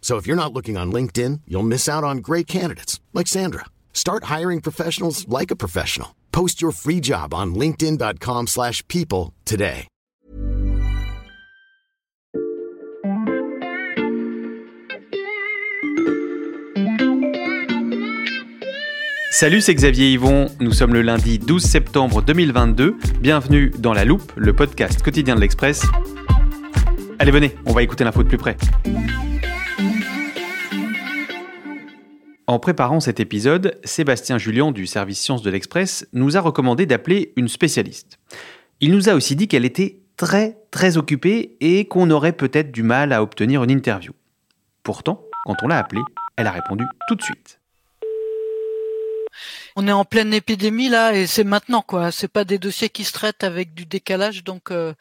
So 0.00 0.16
if 0.16 0.26
you're 0.26 0.34
not 0.34 0.52
looking 0.52 0.76
on 0.76 0.90
LinkedIn, 0.90 1.42
you'll 1.46 1.62
miss 1.62 1.88
out 1.88 2.02
on 2.02 2.18
great 2.18 2.48
candidates 2.48 2.98
like 3.14 3.28
Sandra. 3.28 3.66
Start 3.92 4.24
hiring 4.24 4.60
professionals 4.60 5.28
like 5.28 5.52
a 5.52 5.56
professional. 5.56 6.16
Post 6.32 6.60
your 6.60 6.72
free 6.72 7.00
job 7.00 7.32
on 7.32 7.54
linkedin.com/people 7.54 9.32
today. 9.44 9.86
Salut, 19.40 19.62
c'est 19.62 19.74
Xavier 19.74 20.12
Yvon. 20.12 20.50
Nous 20.60 20.72
sommes 20.72 20.92
le 20.92 21.00
lundi 21.00 21.38
12 21.38 21.62
septembre 21.62 22.20
2022. 22.20 22.96
Bienvenue 23.20 23.70
dans 23.78 23.94
La 23.94 24.04
Loupe, 24.04 24.32
le 24.36 24.52
podcast 24.52 25.00
quotidien 25.00 25.34
de 25.34 25.40
l'Express. 25.40 25.82
Allez, 27.18 27.30
venez, 27.30 27.54
on 27.64 27.72
va 27.72 27.82
écouter 27.82 28.04
l'info 28.04 28.22
de 28.22 28.28
plus 28.28 28.36
près. 28.36 28.56
En 32.50 32.58
préparant 32.58 32.98
cet 32.98 33.20
épisode, 33.20 33.78
Sébastien 33.84 34.36
Julien 34.36 34.72
du 34.72 34.84
service 34.88 35.20
Sciences 35.20 35.42
de 35.42 35.50
l'Express 35.50 36.08
nous 36.12 36.36
a 36.36 36.40
recommandé 36.40 36.84
d'appeler 36.84 37.32
une 37.36 37.46
spécialiste. 37.46 38.18
Il 38.80 38.90
nous 38.90 39.08
a 39.08 39.14
aussi 39.14 39.36
dit 39.36 39.46
qu'elle 39.46 39.64
était 39.64 40.00
très 40.16 40.58
très 40.72 40.96
occupée 40.96 41.56
et 41.60 41.84
qu'on 41.84 42.10
aurait 42.10 42.32
peut-être 42.32 42.72
du 42.72 42.82
mal 42.82 43.12
à 43.12 43.22
obtenir 43.22 43.62
une 43.62 43.70
interview. 43.70 44.14
Pourtant, 44.82 45.24
quand 45.44 45.54
on 45.62 45.68
l'a 45.68 45.78
appelée, 45.78 46.02
elle 46.34 46.48
a 46.48 46.50
répondu 46.50 46.84
tout 47.06 47.14
de 47.14 47.22
suite. 47.22 47.60
On 49.76 49.86
est 49.86 49.92
en 49.92 50.04
pleine 50.04 50.34
épidémie 50.34 50.88
là 50.88 51.14
et 51.14 51.28
c'est 51.28 51.44
maintenant 51.44 51.82
quoi. 51.82 52.10
C'est 52.10 52.26
pas 52.26 52.44
des 52.44 52.58
dossiers 52.58 52.88
qui 52.88 53.04
se 53.04 53.12
traitent 53.12 53.44
avec 53.44 53.74
du 53.74 53.86
décalage 53.86 54.42
donc 54.42 54.72
euh, 54.72 54.92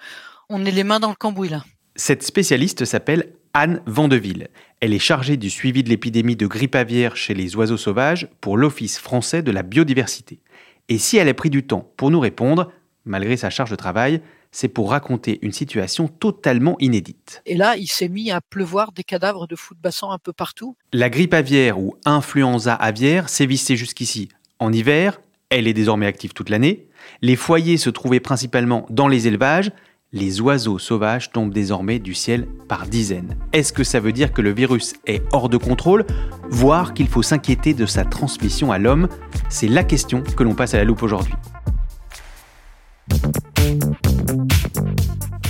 on 0.50 0.66
est 0.68 0.72
les 0.72 0.84
mains 0.84 1.00
dans 1.00 1.10
le 1.10 1.16
cambouis 1.16 1.50
là. 1.50 1.66
Cette 1.96 2.22
spécialiste 2.22 2.86
s'appelle 2.86 3.34
Anne 3.54 3.82
Vandeville. 3.86 4.48
Elle 4.80 4.94
est 4.94 5.00
chargée 5.00 5.38
du 5.38 5.50
suivi 5.50 5.84
de 5.84 5.90
l'épidémie 5.90 6.36
de 6.36 6.48
grippe 6.48 6.76
aviaire 6.76 7.16
chez 7.16 7.34
les 7.34 7.56
oiseaux 7.56 7.78
sauvages 7.78 8.28
pour 8.42 8.58
l'Office 8.58 9.00
français 9.00 9.42
de 9.42 9.52
la 9.52 9.64
biodiversité. 9.64 10.40
Et 10.88 10.98
si 10.98 11.18
elle 11.18 11.30
a 11.30 11.34
pris 11.34 11.50
du 11.50 11.64
temps 11.64 11.92
pour 11.98 12.12
nous 12.12 12.20
répondre, 12.20 12.72
malgré 13.06 13.38
sa 13.38 13.50
charge 13.50 13.72
de 13.72 13.76
travail, 13.76 14.22
c'est 14.52 14.68
pour 14.68 14.92
raconter 14.92 15.40
une 15.42 15.52
situation 15.52 16.08
totalement 16.08 16.76
inédite. 16.80 17.42
Et 17.46 17.56
là 17.56 17.78
il 17.78 17.88
s'est 17.88 18.10
mis 18.10 18.32
à 18.32 18.42
pleuvoir 18.42 18.92
des 18.92 19.04
cadavres 19.04 19.48
de 19.48 19.56
fous 19.56 19.76
de 19.76 19.80
bassin 19.80 20.10
un 20.10 20.18
peu 20.18 20.34
partout. 20.34 20.76
La 20.94 21.10
grippe 21.10 21.34
aviaire 21.34 21.80
ou 21.80 21.96
influenza 22.06 22.74
aviaire 22.74 23.30
sévissait 23.30 23.76
jusqu'ici 23.76 24.30
en 24.60 24.74
hiver, 24.74 25.22
elle 25.50 25.68
est 25.68 25.74
désormais 25.74 26.06
active 26.06 26.34
toute 26.34 26.50
l'année. 26.50 26.88
Les 27.22 27.36
foyers 27.36 27.78
se 27.78 27.90
trouvaient 27.90 28.20
principalement 28.20 28.86
dans 28.90 29.08
les 29.08 29.28
élevages. 29.28 29.72
Les 30.12 30.42
oiseaux 30.42 30.80
sauvages 30.80 31.32
tombent 31.32 31.54
désormais 31.54 32.00
du 32.00 32.16
ciel 32.16 32.48
par 32.68 32.88
dizaines. 32.88 33.38
Est-ce 33.54 33.72
que 33.72 33.84
ça 33.84 34.00
veut 34.00 34.12
dire 34.12 34.34
que 34.34 34.42
le 34.42 34.52
virus 34.52 34.96
est 35.06 35.22
hors 35.34 35.50
de 35.50 35.58
contrôle, 35.58 36.04
voire 36.50 36.96
qu'il 36.96 37.08
faut 37.08 37.22
s'inquiéter 37.22 37.76
de 37.76 37.86
sa 37.86 38.06
transmission 38.06 38.72
à 38.72 38.80
l'homme? 38.80 39.08
C'est 39.50 39.68
la 39.68 39.84
question 39.84 40.24
que 40.24 40.42
l'on 40.42 40.56
passe 40.56 40.74
à 40.74 40.78
la 40.78 40.84
loupe 40.84 41.04
aujourd'hui. 41.04 41.36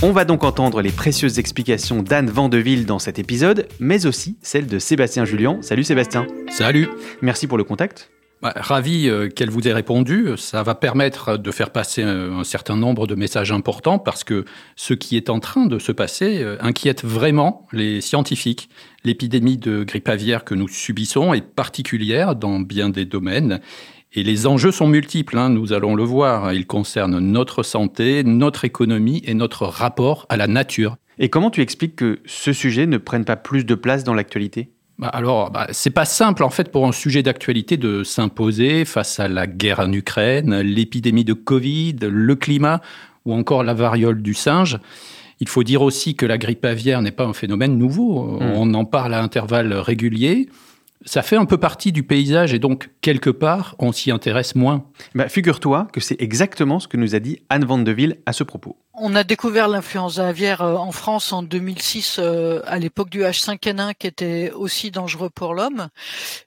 On 0.02 0.12
va 0.12 0.26
donc 0.26 0.44
entendre 0.44 0.82
les 0.82 0.92
précieuses 0.92 1.38
explications 1.38 2.02
d'Anne 2.02 2.28
Vandeville 2.28 2.84
dans 2.84 2.98
cet 2.98 3.18
épisode, 3.18 3.66
mais 3.80 4.04
aussi 4.04 4.36
celles 4.42 4.66
de 4.66 4.78
Sébastien 4.78 5.24
Julien. 5.24 5.56
Salut 5.62 5.84
Sébastien. 5.84 6.26
Salut. 6.50 6.86
Merci 7.22 7.46
pour 7.46 7.56
le 7.56 7.64
contact. 7.64 8.10
Bah, 8.42 8.54
ravi 8.56 9.06
euh, 9.06 9.28
qu'elle 9.28 9.50
vous 9.50 9.68
ait 9.68 9.72
répondu. 9.74 10.30
Ça 10.38 10.62
va 10.62 10.74
permettre 10.74 11.36
de 11.36 11.50
faire 11.50 11.68
passer 11.68 12.02
euh, 12.02 12.32
un 12.32 12.44
certain 12.44 12.74
nombre 12.74 13.06
de 13.06 13.14
messages 13.14 13.52
importants 13.52 13.98
parce 13.98 14.24
que 14.24 14.46
ce 14.76 14.94
qui 14.94 15.18
est 15.18 15.28
en 15.28 15.40
train 15.40 15.66
de 15.66 15.78
se 15.78 15.92
passer 15.92 16.42
euh, 16.42 16.56
inquiète 16.60 17.04
vraiment 17.04 17.66
les 17.72 18.00
scientifiques. 18.00 18.70
L'épidémie 19.04 19.58
de 19.58 19.84
grippe 19.84 20.08
aviaire 20.08 20.44
que 20.44 20.54
nous 20.54 20.68
subissons 20.68 21.34
est 21.34 21.46
particulière 21.46 22.34
dans 22.34 22.60
bien 22.60 22.88
des 22.88 23.04
domaines. 23.04 23.60
Et 24.14 24.22
les 24.22 24.46
enjeux 24.46 24.72
sont 24.72 24.88
multiples, 24.88 25.36
hein, 25.36 25.50
nous 25.50 25.74
allons 25.74 25.94
le 25.94 26.02
voir. 26.02 26.54
Ils 26.54 26.66
concernent 26.66 27.18
notre 27.18 27.62
santé, 27.62 28.24
notre 28.24 28.64
économie 28.64 29.22
et 29.26 29.34
notre 29.34 29.66
rapport 29.66 30.24
à 30.30 30.38
la 30.38 30.46
nature. 30.46 30.96
Et 31.18 31.28
comment 31.28 31.50
tu 31.50 31.60
expliques 31.60 31.96
que 31.96 32.20
ce 32.24 32.54
sujet 32.54 32.86
ne 32.86 32.96
prenne 32.96 33.26
pas 33.26 33.36
plus 33.36 33.66
de 33.66 33.74
place 33.74 34.02
dans 34.02 34.14
l'actualité? 34.14 34.72
Bah 35.00 35.08
alors, 35.08 35.50
bah, 35.50 35.66
c'est 35.70 35.90
pas 35.90 36.04
simple 36.04 36.44
en 36.44 36.50
fait 36.50 36.70
pour 36.70 36.86
un 36.86 36.92
sujet 36.92 37.22
d'actualité 37.22 37.78
de 37.78 38.04
s'imposer 38.04 38.84
face 38.84 39.18
à 39.18 39.28
la 39.28 39.46
guerre 39.46 39.80
en 39.80 39.90
Ukraine, 39.90 40.60
l'épidémie 40.60 41.24
de 41.24 41.32
Covid, 41.32 41.96
le 42.02 42.36
climat 42.36 42.82
ou 43.24 43.32
encore 43.32 43.64
la 43.64 43.72
variole 43.72 44.20
du 44.20 44.34
singe. 44.34 44.78
Il 45.40 45.48
faut 45.48 45.62
dire 45.62 45.80
aussi 45.80 46.16
que 46.16 46.26
la 46.26 46.36
grippe 46.36 46.66
aviaire 46.66 47.00
n'est 47.00 47.12
pas 47.12 47.24
un 47.24 47.32
phénomène 47.32 47.78
nouveau. 47.78 48.38
Mm. 48.40 48.52
On 48.54 48.74
en 48.74 48.84
parle 48.84 49.14
à 49.14 49.22
intervalles 49.22 49.72
réguliers. 49.72 50.50
Ça 51.06 51.22
fait 51.22 51.36
un 51.36 51.46
peu 51.46 51.56
partie 51.56 51.92
du 51.92 52.02
paysage 52.02 52.52
et 52.52 52.58
donc, 52.58 52.90
quelque 53.00 53.30
part, 53.30 53.76
on 53.78 53.92
s'y 53.92 54.10
intéresse 54.10 54.54
moins. 54.54 54.84
bah, 55.14 55.30
Figure-toi 55.30 55.88
que 55.94 56.00
c'est 56.00 56.20
exactement 56.20 56.78
ce 56.78 56.88
que 56.88 56.98
nous 56.98 57.14
a 57.14 57.20
dit 57.20 57.38
Anne 57.48 57.64
Vandeville 57.64 58.18
à 58.26 58.34
ce 58.34 58.44
propos. 58.44 58.76
On 59.02 59.14
a 59.14 59.24
découvert 59.24 59.66
l'influenza 59.66 60.28
aviaire 60.28 60.60
euh, 60.60 60.74
en 60.74 60.92
France 60.92 61.32
en 61.32 61.42
2006 61.42 62.16
euh, 62.18 62.60
à 62.66 62.78
l'époque 62.78 63.08
du 63.08 63.22
H5N1 63.22 63.94
qui 63.98 64.06
était 64.06 64.52
aussi 64.54 64.90
dangereux 64.90 65.30
pour 65.34 65.54
l'homme, 65.54 65.88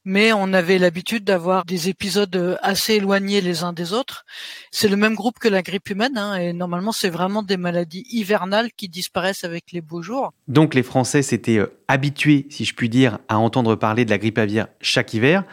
mais 0.05 0.33
on 0.33 0.53
avait 0.53 0.77
l'habitude 0.77 1.23
d'avoir 1.23 1.65
des 1.65 1.89
épisodes 1.89 2.35
euh, 2.35 2.55
assez 2.61 2.93
éloignés 2.93 3.41
les 3.41 3.63
uns 3.63 3.73
des 3.73 3.91
autres. 3.91 4.23
C'est 4.69 4.87
le 4.87 4.95
même 4.97 5.15
groupe 5.15 5.39
que 5.39 5.47
la 5.47 5.63
grippe 5.63 5.89
humaine 5.89 6.15
hein, 6.15 6.35
et 6.35 6.53
normalement 6.53 6.91
c'est 6.91 7.09
vraiment 7.09 7.41
des 7.41 7.57
maladies 7.57 8.05
hivernales 8.11 8.69
qui 8.77 8.87
disparaissent 8.87 9.43
avec 9.43 9.71
les 9.71 9.81
beaux 9.81 10.03
jours. 10.03 10.31
Donc 10.47 10.75
les 10.75 10.83
Français 10.83 11.23
s'étaient 11.23 11.65
habitués, 11.87 12.45
si 12.51 12.65
je 12.65 12.75
puis 12.75 12.87
dire, 12.87 13.17
à 13.29 13.39
entendre 13.39 13.73
parler 13.73 14.05
de 14.05 14.11
la 14.11 14.19
grippe 14.19 14.37
aviaire 14.37 14.67
chaque 14.79 15.15
hiver, 15.15 15.43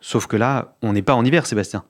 sauf 0.00 0.26
que 0.26 0.36
là, 0.36 0.74
on 0.82 0.94
n'est 0.94 1.02
pas 1.02 1.14
en 1.14 1.24
hiver, 1.24 1.46
Sébastien. 1.46 1.84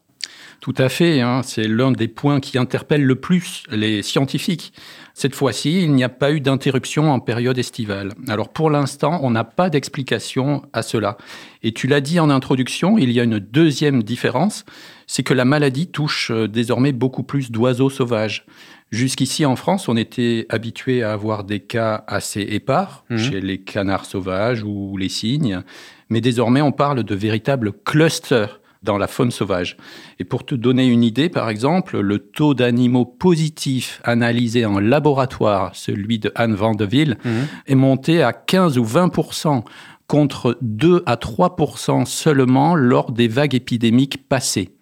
Tout 0.61 0.75
à 0.77 0.89
fait, 0.91 1.21
hein, 1.23 1.41
c'est 1.43 1.67
l'un 1.67 1.91
des 1.91 2.09
points 2.09 2.39
qui 2.41 2.59
interpelle 2.59 3.03
le 3.03 3.15
plus 3.15 3.63
les 3.71 4.03
scientifiques. 4.03 4.73
Cette 5.15 5.35
fois-ci, 5.35 5.83
il 5.83 5.93
n'y 5.93 6.05
a 6.05 6.09
pas 6.11 6.33
eu 6.33 6.41
d'interruption 6.41 7.11
en 7.11 7.19
période 7.19 7.57
estivale. 7.59 8.13
Alors 8.29 8.51
pour 8.51 8.69
l'instant, 8.71 9.21
on 9.23 9.31
n'a 9.31 9.45
pas 9.45 9.71
d'explication 9.71 10.63
à 10.73 10.83
cela. 10.83 11.17
Et 11.63 11.73
tu 11.73 11.87
l'as 11.87 12.01
dit 12.03 12.21
en 12.21 12.29
introduction, 12.31 12.99
il 12.99 13.11
y 13.11 13.21
a 13.21 13.25
une 13.25 13.39
deuxième 13.39 14.03
différence, 14.03 14.65
c'est 15.07 15.23
que 15.23 15.35
la 15.35 15.45
maladie 15.45 15.89
touche 15.89 16.31
euh, 16.31 16.47
désormais 16.47 16.93
beaucoup 16.93 17.23
plus 17.23 17.51
d'oiseaux 17.51 17.91
sauvages. 17.91 18.45
Jusqu'ici 18.91 19.47
en 19.47 19.57
France, 19.57 19.89
on 19.89 19.97
était 19.97 20.47
habitué 20.49 21.03
à 21.03 21.13
avoir 21.13 21.45
des 21.45 21.61
cas 21.61 22.05
assez 22.07 22.41
épars 22.43 23.05
Mhm. 23.09 23.19
chez 23.19 23.41
les 23.41 23.59
canards 23.59 24.05
sauvages 24.05 24.63
ou 24.65 24.97
les 24.97 25.09
cygnes, 25.09 25.63
mais 26.09 26.21
désormais 26.21 26.61
on 26.61 26.73
parle 26.73 27.03
de 27.05 27.15
véritables 27.15 27.73
clusters 27.85 28.60
dans 28.83 28.99
la 28.99 29.07
faune 29.07 29.31
sauvage. 29.31 29.77
Et 30.19 30.25
pour 30.25 30.45
te 30.45 30.55
donner 30.55 30.87
une 30.87 31.03
idée, 31.03 31.29
par 31.29 31.51
exemple, 31.51 32.01
le 32.01 32.19
taux 32.19 32.55
d'animaux 32.55 33.05
positifs 33.05 34.01
analysés 34.05 34.65
en 34.65 34.79
laboratoire, 34.79 35.75
celui 35.75 36.19
de 36.19 36.33
Anne 36.35 36.55
Vandeville, 36.55 37.19
est 37.67 37.75
monté 37.75 38.23
à 38.23 38.33
15 38.33 38.79
ou 38.79 38.85
20% 38.85 39.65
contre 40.07 40.59
2 40.63 41.03
à 41.07 41.17
3% 41.17 42.05
seulement 42.05 42.75
lors 42.75 43.13
des 43.13 43.29
vagues 43.29 43.55
épidémiques 43.55 44.29
passées. 44.29 44.75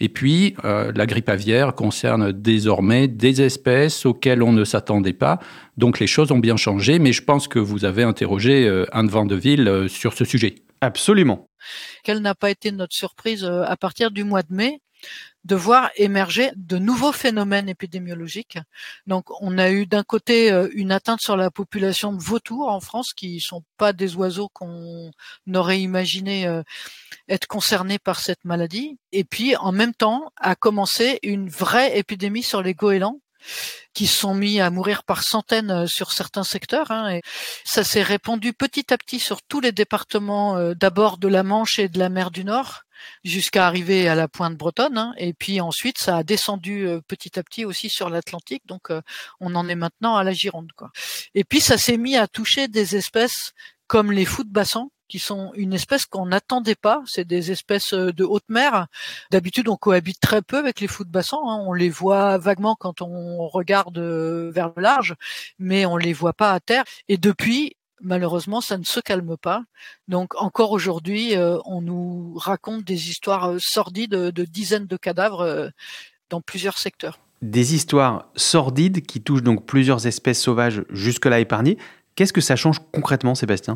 Et 0.00 0.08
puis, 0.08 0.56
euh, 0.64 0.90
la 0.94 1.06
grippe 1.06 1.28
aviaire 1.28 1.74
concerne 1.74 2.32
désormais 2.32 3.06
des 3.06 3.42
espèces 3.42 4.04
auxquelles 4.04 4.42
on 4.42 4.52
ne 4.52 4.64
s'attendait 4.64 5.12
pas. 5.12 5.38
Donc 5.76 6.00
les 6.00 6.06
choses 6.06 6.32
ont 6.32 6.38
bien 6.38 6.56
changé, 6.56 6.98
mais 6.98 7.12
je 7.12 7.22
pense 7.22 7.46
que 7.46 7.58
vous 7.58 7.84
avez 7.84 8.02
interrogé 8.02 8.66
euh, 8.66 8.86
Anne 8.92 9.08
Vandeville 9.08 9.68
euh, 9.68 9.88
sur 9.88 10.12
ce 10.12 10.24
sujet. 10.24 10.56
Absolument. 10.84 11.48
Quelle 12.02 12.18
n'a 12.18 12.34
pas 12.34 12.50
été 12.50 12.70
notre 12.70 12.94
surprise 12.94 13.44
euh, 13.44 13.62
à 13.64 13.76
partir 13.76 14.10
du 14.10 14.22
mois 14.22 14.42
de 14.42 14.52
mai 14.52 14.80
de 15.44 15.54
voir 15.54 15.90
émerger 15.96 16.50
de 16.56 16.78
nouveaux 16.78 17.12
phénomènes 17.12 17.68
épidémiologiques. 17.68 18.58
Donc, 19.06 19.26
on 19.42 19.58
a 19.58 19.70
eu 19.70 19.86
d'un 19.86 20.02
côté 20.02 20.50
euh, 20.50 20.68
une 20.72 20.92
atteinte 20.92 21.20
sur 21.20 21.36
la 21.36 21.50
population 21.50 22.12
de 22.12 22.22
vautours 22.22 22.68
en 22.68 22.80
France, 22.80 23.12
qui 23.12 23.40
sont 23.40 23.62
pas 23.76 23.92
des 23.92 24.16
oiseaux 24.16 24.48
qu'on 24.48 25.10
aurait 25.54 25.80
imaginé 25.80 26.46
euh, 26.46 26.62
être 27.28 27.46
concernés 27.46 27.98
par 27.98 28.20
cette 28.20 28.44
maladie. 28.44 28.98
Et 29.12 29.24
puis, 29.24 29.56
en 29.56 29.72
même 29.72 29.94
temps, 29.94 30.32
a 30.36 30.54
commencé 30.54 31.18
une 31.22 31.48
vraie 31.48 31.98
épidémie 31.98 32.42
sur 32.42 32.62
les 32.62 32.74
goélands 32.74 33.20
qui 33.92 34.06
sont 34.06 34.34
mis 34.34 34.60
à 34.60 34.70
mourir 34.70 35.04
par 35.04 35.22
centaines 35.22 35.70
euh, 35.70 35.86
sur 35.86 36.12
certains 36.12 36.44
secteurs. 36.44 36.90
Hein, 36.90 37.10
et 37.10 37.22
ça 37.64 37.84
s'est 37.84 38.02
répandu 38.02 38.52
petit 38.52 38.92
à 38.92 38.98
petit 38.98 39.20
sur 39.20 39.42
tous 39.42 39.60
les 39.60 39.72
départements, 39.72 40.74
d'abord 40.74 41.18
de 41.18 41.28
la 41.28 41.42
Manche 41.42 41.78
et 41.78 41.88
de 41.88 41.98
la 41.98 42.08
mer 42.08 42.30
du 42.30 42.44
Nord, 42.44 42.84
jusqu'à 43.24 43.66
arriver 43.66 44.08
à 44.08 44.14
la 44.14 44.28
pointe 44.28 44.56
bretonne. 44.56 44.98
Hein, 44.98 45.14
et 45.16 45.32
puis 45.32 45.60
ensuite, 45.60 45.98
ça 45.98 46.18
a 46.18 46.22
descendu 46.22 46.86
euh, 46.86 47.00
petit 47.06 47.38
à 47.38 47.42
petit 47.42 47.64
aussi 47.64 47.88
sur 47.88 48.10
l'Atlantique. 48.10 48.62
Donc, 48.66 48.90
euh, 48.90 49.00
on 49.40 49.54
en 49.54 49.68
est 49.68 49.74
maintenant 49.74 50.16
à 50.16 50.24
la 50.24 50.32
Gironde. 50.32 50.72
Quoi. 50.76 50.90
Et 51.34 51.44
puis, 51.44 51.60
ça 51.60 51.78
s'est 51.78 51.96
mis 51.96 52.16
à 52.16 52.26
toucher 52.26 52.68
des 52.68 52.96
espèces 52.96 53.52
comme 53.86 54.12
les 54.12 54.24
fous 54.24 54.44
de 54.44 54.52
bassin, 54.52 54.88
qui 55.08 55.18
sont 55.18 55.52
une 55.54 55.72
espèce 55.72 56.06
qu'on 56.06 56.26
n'attendait 56.26 56.74
pas. 56.74 57.02
C'est 57.06 57.26
des 57.26 57.50
espèces 57.50 57.94
euh, 57.94 58.12
de 58.12 58.24
haute 58.24 58.48
mer. 58.48 58.86
D'habitude, 59.30 59.68
on 59.68 59.76
cohabite 59.76 60.20
très 60.20 60.42
peu 60.42 60.58
avec 60.58 60.80
les 60.80 60.86
fous 60.86 61.04
de 61.04 61.10
bassin. 61.10 61.38
Hein. 61.44 61.62
On 61.66 61.72
les 61.72 61.90
voit 61.90 62.38
vaguement 62.38 62.76
quand 62.78 63.02
on 63.02 63.48
regarde 63.48 63.98
vers 63.98 64.72
le 64.76 64.82
large, 64.82 65.14
mais 65.58 65.86
on 65.86 65.96
les 65.96 66.12
voit 66.12 66.32
pas 66.32 66.52
à 66.52 66.60
terre. 66.60 66.84
Et 67.08 67.16
depuis, 67.16 67.76
malheureusement, 68.04 68.60
ça 68.60 68.78
ne 68.78 68.84
se 68.84 69.00
calme 69.00 69.36
pas. 69.36 69.64
Donc 70.06 70.34
encore 70.40 70.70
aujourd'hui, 70.70 71.36
euh, 71.36 71.58
on 71.64 71.80
nous 71.80 72.34
raconte 72.36 72.84
des 72.84 73.10
histoires 73.10 73.52
euh, 73.52 73.58
sordides 73.58 74.10
de, 74.10 74.44
dizaines 74.44 74.86
de 74.86 74.96
cadavres 74.96 75.40
euh, 75.40 75.68
dans 76.30 76.40
plusieurs 76.40 76.78
secteurs. 76.78 77.18
Des 77.42 77.74
histoires 77.74 78.28
sordides 78.36 79.04
qui 79.04 79.20
touchent 79.20 79.42
donc 79.42 79.66
plusieurs 79.66 80.06
espèces 80.06 80.40
sauvages 80.40 80.84
jusque-là 80.90 81.40
épargnées. 81.40 81.78
Qu'est-ce 82.14 82.32
que 82.32 82.40
ça 82.40 82.56
change 82.56 82.78
concrètement, 82.92 83.34
Sébastien? 83.34 83.74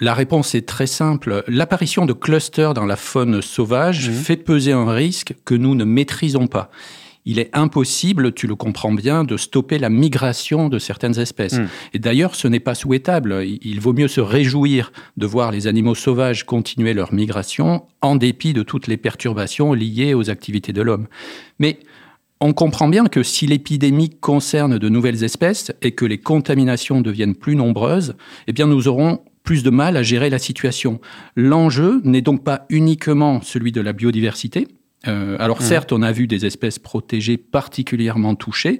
La 0.00 0.14
réponse 0.14 0.54
est 0.54 0.66
très 0.66 0.86
simple. 0.86 1.44
L'apparition 1.48 2.06
de 2.06 2.12
clusters 2.12 2.74
dans 2.74 2.86
la 2.86 2.96
faune 2.96 3.42
sauvage 3.42 4.10
mmh. 4.10 4.12
fait 4.12 4.36
peser 4.36 4.72
un 4.72 4.90
risque 4.90 5.34
que 5.44 5.54
nous 5.54 5.74
ne 5.74 5.84
maîtrisons 5.84 6.46
pas 6.46 6.70
il 7.28 7.38
est 7.38 7.50
impossible, 7.52 8.32
tu 8.32 8.46
le 8.46 8.56
comprends 8.56 8.92
bien, 8.92 9.22
de 9.22 9.36
stopper 9.36 9.78
la 9.78 9.90
migration 9.90 10.70
de 10.70 10.78
certaines 10.78 11.18
espèces. 11.18 11.58
Hmm. 11.58 11.66
Et 11.92 11.98
d'ailleurs, 11.98 12.34
ce 12.34 12.48
n'est 12.48 12.58
pas 12.58 12.74
souhaitable. 12.74 13.44
Il 13.44 13.80
vaut 13.80 13.92
mieux 13.92 14.08
se 14.08 14.22
réjouir 14.22 14.92
de 15.18 15.26
voir 15.26 15.52
les 15.52 15.66
animaux 15.66 15.94
sauvages 15.94 16.46
continuer 16.46 16.94
leur 16.94 17.12
migration 17.12 17.84
en 18.00 18.16
dépit 18.16 18.54
de 18.54 18.62
toutes 18.62 18.86
les 18.86 18.96
perturbations 18.96 19.74
liées 19.74 20.14
aux 20.14 20.30
activités 20.30 20.72
de 20.72 20.80
l'homme. 20.80 21.06
Mais 21.58 21.80
on 22.40 22.54
comprend 22.54 22.88
bien 22.88 23.04
que 23.04 23.22
si 23.22 23.46
l'épidémie 23.46 24.08
concerne 24.08 24.78
de 24.78 24.88
nouvelles 24.88 25.22
espèces 25.22 25.70
et 25.82 25.92
que 25.92 26.06
les 26.06 26.18
contaminations 26.18 27.02
deviennent 27.02 27.34
plus 27.34 27.56
nombreuses, 27.56 28.16
eh 28.46 28.54
bien 28.54 28.66
nous 28.66 28.88
aurons 28.88 29.20
plus 29.48 29.62
de 29.62 29.70
mal 29.70 29.96
à 29.96 30.02
gérer 30.02 30.28
la 30.28 30.38
situation. 30.38 31.00
L'enjeu 31.34 32.02
n'est 32.04 32.20
donc 32.20 32.44
pas 32.44 32.66
uniquement 32.68 33.40
celui 33.40 33.72
de 33.72 33.80
la 33.80 33.94
biodiversité, 33.94 34.68
euh, 35.06 35.38
alors 35.38 35.62
mmh. 35.62 35.64
certes, 35.64 35.92
on 35.94 36.02
a 36.02 36.12
vu 36.12 36.26
des 36.26 36.44
espèces 36.44 36.78
protégées 36.78 37.38
particulièrement 37.38 38.34
touchées. 38.34 38.78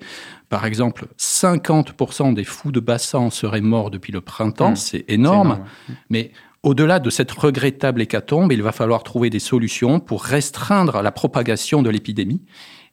Par 0.50 0.66
exemple, 0.66 1.06
50% 1.18 2.34
des 2.34 2.44
fous 2.44 2.70
de 2.70 2.80
bassin 2.80 3.30
seraient 3.30 3.62
morts 3.62 3.90
depuis 3.90 4.12
le 4.12 4.20
printemps, 4.20 4.72
mmh. 4.72 4.76
c'est 4.76 5.04
énorme. 5.08 5.60
Mais 6.10 6.32
au-delà 6.62 6.98
de 6.98 7.08
cette 7.08 7.30
regrettable 7.30 8.02
hécatombe, 8.02 8.52
il 8.52 8.62
va 8.62 8.72
falloir 8.72 9.02
trouver 9.04 9.30
des 9.30 9.38
solutions 9.38 10.00
pour 10.00 10.22
restreindre 10.22 11.00
la 11.00 11.12
propagation 11.12 11.80
de 11.80 11.88
l'épidémie. 11.88 12.42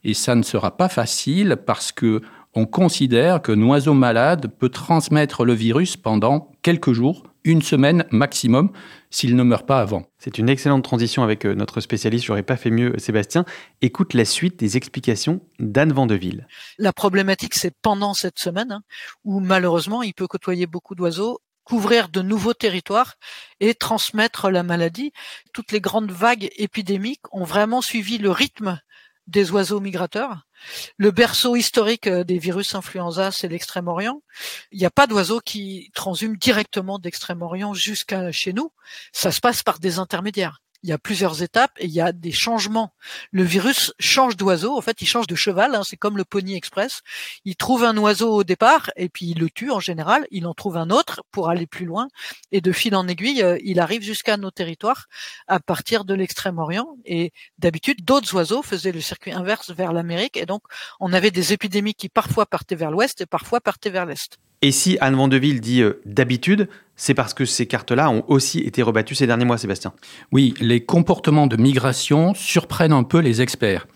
Et 0.02 0.14
ça 0.14 0.34
ne 0.34 0.42
sera 0.42 0.78
pas 0.78 0.88
facile 0.88 1.58
parce 1.66 1.92
que 1.92 2.22
on 2.54 2.64
considère 2.64 3.42
qu'un 3.42 3.60
oiseau 3.60 3.92
malade 3.92 4.50
peut 4.58 4.70
transmettre 4.70 5.44
le 5.44 5.52
virus 5.52 5.98
pendant 5.98 6.52
quelques 6.62 6.94
jours, 6.94 7.24
une 7.46 7.62
semaine 7.62 8.04
maximum, 8.10 8.70
s'il 9.10 9.36
ne 9.36 9.42
meurt 9.42 9.66
pas 9.66 9.80
avant. 9.80 10.10
C'est 10.18 10.36
une 10.36 10.48
excellente 10.48 10.84
transition 10.84 11.22
avec 11.22 11.46
euh, 11.46 11.54
notre 11.54 11.80
spécialiste, 11.80 12.26
j'aurais 12.26 12.42
pas 12.42 12.56
fait 12.56 12.70
mieux 12.70 12.92
Sébastien. 12.98 13.44
Écoute 13.80 14.12
la 14.12 14.24
suite 14.24 14.58
des 14.58 14.76
explications 14.76 15.40
d'Anne 15.58 15.92
Vandeville. 15.92 16.46
La 16.78 16.92
problématique, 16.92 17.54
c'est 17.54 17.72
pendant 17.80 18.12
cette 18.12 18.38
semaine, 18.38 18.72
hein, 18.72 18.82
où 19.24 19.40
malheureusement, 19.40 20.02
il 20.02 20.12
peut 20.12 20.26
côtoyer 20.26 20.66
beaucoup 20.66 20.94
d'oiseaux 20.94 21.40
couvrir 21.66 22.08
de 22.08 22.22
nouveaux 22.22 22.54
territoires 22.54 23.14
et 23.58 23.74
transmettre 23.74 24.50
la 24.50 24.62
maladie. 24.62 25.12
Toutes 25.52 25.72
les 25.72 25.80
grandes 25.80 26.12
vagues 26.12 26.48
épidémiques 26.56 27.24
ont 27.32 27.42
vraiment 27.42 27.82
suivi 27.82 28.18
le 28.18 28.30
rythme 28.30 28.80
des 29.26 29.50
oiseaux 29.50 29.80
migrateurs. 29.80 30.46
Le 30.96 31.10
berceau 31.10 31.56
historique 31.56 32.06
euh, 32.06 32.24
des 32.24 32.38
virus 32.38 32.74
influenza, 32.74 33.30
c'est 33.30 33.48
l'Extrême-Orient. 33.48 34.22
Il 34.70 34.78
n'y 34.78 34.86
a 34.86 34.90
pas 34.90 35.06
d'oiseaux 35.06 35.40
qui 35.40 35.90
transhument 35.94 36.36
directement 36.36 36.98
d'Extrême-Orient 36.98 37.74
jusqu'à 37.74 38.32
chez 38.32 38.52
nous. 38.52 38.72
Ça 39.12 39.32
se 39.32 39.40
passe 39.40 39.62
par 39.62 39.78
des 39.78 39.98
intermédiaires 39.98 40.60
il 40.86 40.90
y 40.90 40.92
a 40.92 40.98
plusieurs 40.98 41.42
étapes 41.42 41.72
et 41.78 41.86
il 41.86 41.90
y 41.90 42.00
a 42.00 42.12
des 42.12 42.30
changements. 42.30 42.92
Le 43.32 43.42
virus 43.42 43.92
change 43.98 44.36
d'oiseau, 44.36 44.78
en 44.78 44.80
fait, 44.80 45.02
il 45.02 45.06
change 45.06 45.26
de 45.26 45.34
cheval, 45.34 45.74
hein, 45.74 45.82
c'est 45.82 45.96
comme 45.96 46.16
le 46.16 46.24
Pony 46.24 46.54
Express. 46.54 47.00
Il 47.44 47.56
trouve 47.56 47.82
un 47.82 47.96
oiseau 47.96 48.32
au 48.32 48.44
départ 48.44 48.90
et 48.94 49.08
puis 49.08 49.26
il 49.26 49.40
le 49.40 49.50
tue 49.50 49.72
en 49.72 49.80
général, 49.80 50.28
il 50.30 50.46
en 50.46 50.54
trouve 50.54 50.76
un 50.76 50.90
autre 50.90 51.24
pour 51.32 51.48
aller 51.48 51.66
plus 51.66 51.86
loin 51.86 52.06
et 52.52 52.60
de 52.60 52.70
fil 52.70 52.94
en 52.94 53.08
aiguille, 53.08 53.42
euh, 53.42 53.58
il 53.64 53.80
arrive 53.80 54.02
jusqu'à 54.02 54.36
nos 54.36 54.52
territoires 54.52 55.06
à 55.48 55.58
partir 55.58 56.04
de 56.04 56.14
l'extrême-orient 56.14 56.96
et 57.04 57.32
d'habitude, 57.58 58.04
d'autres 58.04 58.32
oiseaux 58.34 58.62
faisaient 58.62 58.92
le 58.92 59.00
circuit 59.00 59.32
inverse 59.32 59.72
vers 59.72 59.92
l'Amérique 59.92 60.36
et 60.36 60.46
donc 60.46 60.62
on 61.00 61.12
avait 61.12 61.32
des 61.32 61.52
épidémies 61.52 61.94
qui 61.94 62.08
parfois 62.08 62.46
partaient 62.46 62.76
vers 62.76 62.92
l'ouest 62.92 63.20
et 63.20 63.26
parfois 63.26 63.60
partaient 63.60 63.90
vers 63.90 64.06
l'est. 64.06 64.38
Et 64.62 64.72
si 64.72 64.96
Anne 65.00 65.14
Vandeville 65.14 65.60
dit 65.60 65.82
euh, 65.82 66.00
d'habitude, 66.06 66.68
c'est 66.96 67.14
parce 67.14 67.34
que 67.34 67.44
ces 67.44 67.66
cartes-là 67.66 68.10
ont 68.10 68.24
aussi 68.28 68.60
été 68.60 68.82
rebattues 68.82 69.14
ces 69.14 69.26
derniers 69.26 69.44
mois, 69.44 69.58
Sébastien. 69.58 69.92
Oui, 70.32 70.54
les 70.60 70.80
comportements 70.80 71.46
de 71.46 71.56
migration 71.56 72.34
surprennent 72.34 72.92
un 72.92 73.02
peu 73.02 73.18
les 73.18 73.42
experts. 73.42 73.86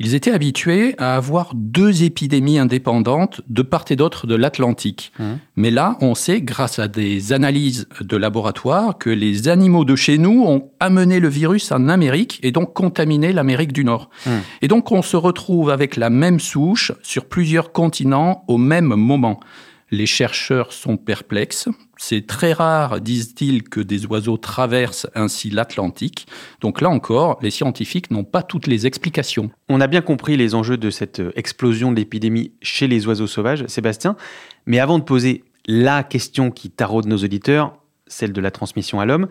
Ils 0.00 0.14
étaient 0.14 0.30
habitués 0.30 0.94
à 0.98 1.16
avoir 1.16 1.50
deux 1.54 2.04
épidémies 2.04 2.58
indépendantes 2.58 3.40
de 3.48 3.62
part 3.62 3.84
et 3.90 3.96
d'autre 3.96 4.28
de 4.28 4.36
l'Atlantique. 4.36 5.12
Mmh. 5.18 5.24
Mais 5.56 5.72
là, 5.72 5.98
on 6.00 6.14
sait, 6.14 6.40
grâce 6.40 6.78
à 6.78 6.86
des 6.86 7.32
analyses 7.32 7.88
de 8.00 8.16
laboratoire, 8.16 8.96
que 8.96 9.10
les 9.10 9.48
animaux 9.48 9.84
de 9.84 9.96
chez 9.96 10.16
nous 10.16 10.44
ont 10.46 10.70
amené 10.78 11.18
le 11.18 11.26
virus 11.26 11.72
en 11.72 11.88
Amérique 11.88 12.38
et 12.44 12.52
donc 12.52 12.74
contaminé 12.74 13.32
l'Amérique 13.32 13.72
du 13.72 13.84
Nord. 13.84 14.08
Mmh. 14.24 14.30
Et 14.62 14.68
donc, 14.68 14.92
on 14.92 15.02
se 15.02 15.16
retrouve 15.16 15.68
avec 15.68 15.96
la 15.96 16.10
même 16.10 16.38
souche 16.38 16.92
sur 17.02 17.24
plusieurs 17.24 17.72
continents 17.72 18.44
au 18.46 18.56
même 18.56 18.94
moment. 18.94 19.40
Les 19.90 20.06
chercheurs 20.06 20.72
sont 20.72 20.96
perplexes. 20.96 21.68
C'est 21.96 22.26
très 22.26 22.52
rare, 22.52 23.00
disent-ils, 23.00 23.62
que 23.62 23.80
des 23.80 24.04
oiseaux 24.06 24.36
traversent 24.36 25.08
ainsi 25.14 25.50
l'Atlantique. 25.50 26.26
Donc 26.60 26.80
là 26.80 26.90
encore, 26.90 27.38
les 27.42 27.50
scientifiques 27.50 28.10
n'ont 28.10 28.24
pas 28.24 28.42
toutes 28.42 28.66
les 28.66 28.86
explications. 28.86 29.50
On 29.68 29.80
a 29.80 29.86
bien 29.86 30.02
compris 30.02 30.36
les 30.36 30.54
enjeux 30.54 30.76
de 30.76 30.90
cette 30.90 31.22
explosion 31.36 31.90
de 31.90 31.96
l'épidémie 31.96 32.52
chez 32.60 32.86
les 32.86 33.06
oiseaux 33.06 33.26
sauvages, 33.26 33.66
Sébastien. 33.66 34.16
Mais 34.66 34.78
avant 34.78 34.98
de 34.98 35.04
poser 35.04 35.44
la 35.66 36.02
question 36.02 36.50
qui 36.50 36.70
taraude 36.70 37.06
nos 37.06 37.18
auditeurs, 37.18 37.78
celle 38.06 38.32
de 38.32 38.40
la 38.40 38.50
transmission 38.50 39.00
à 39.00 39.06
l'homme, 39.06 39.28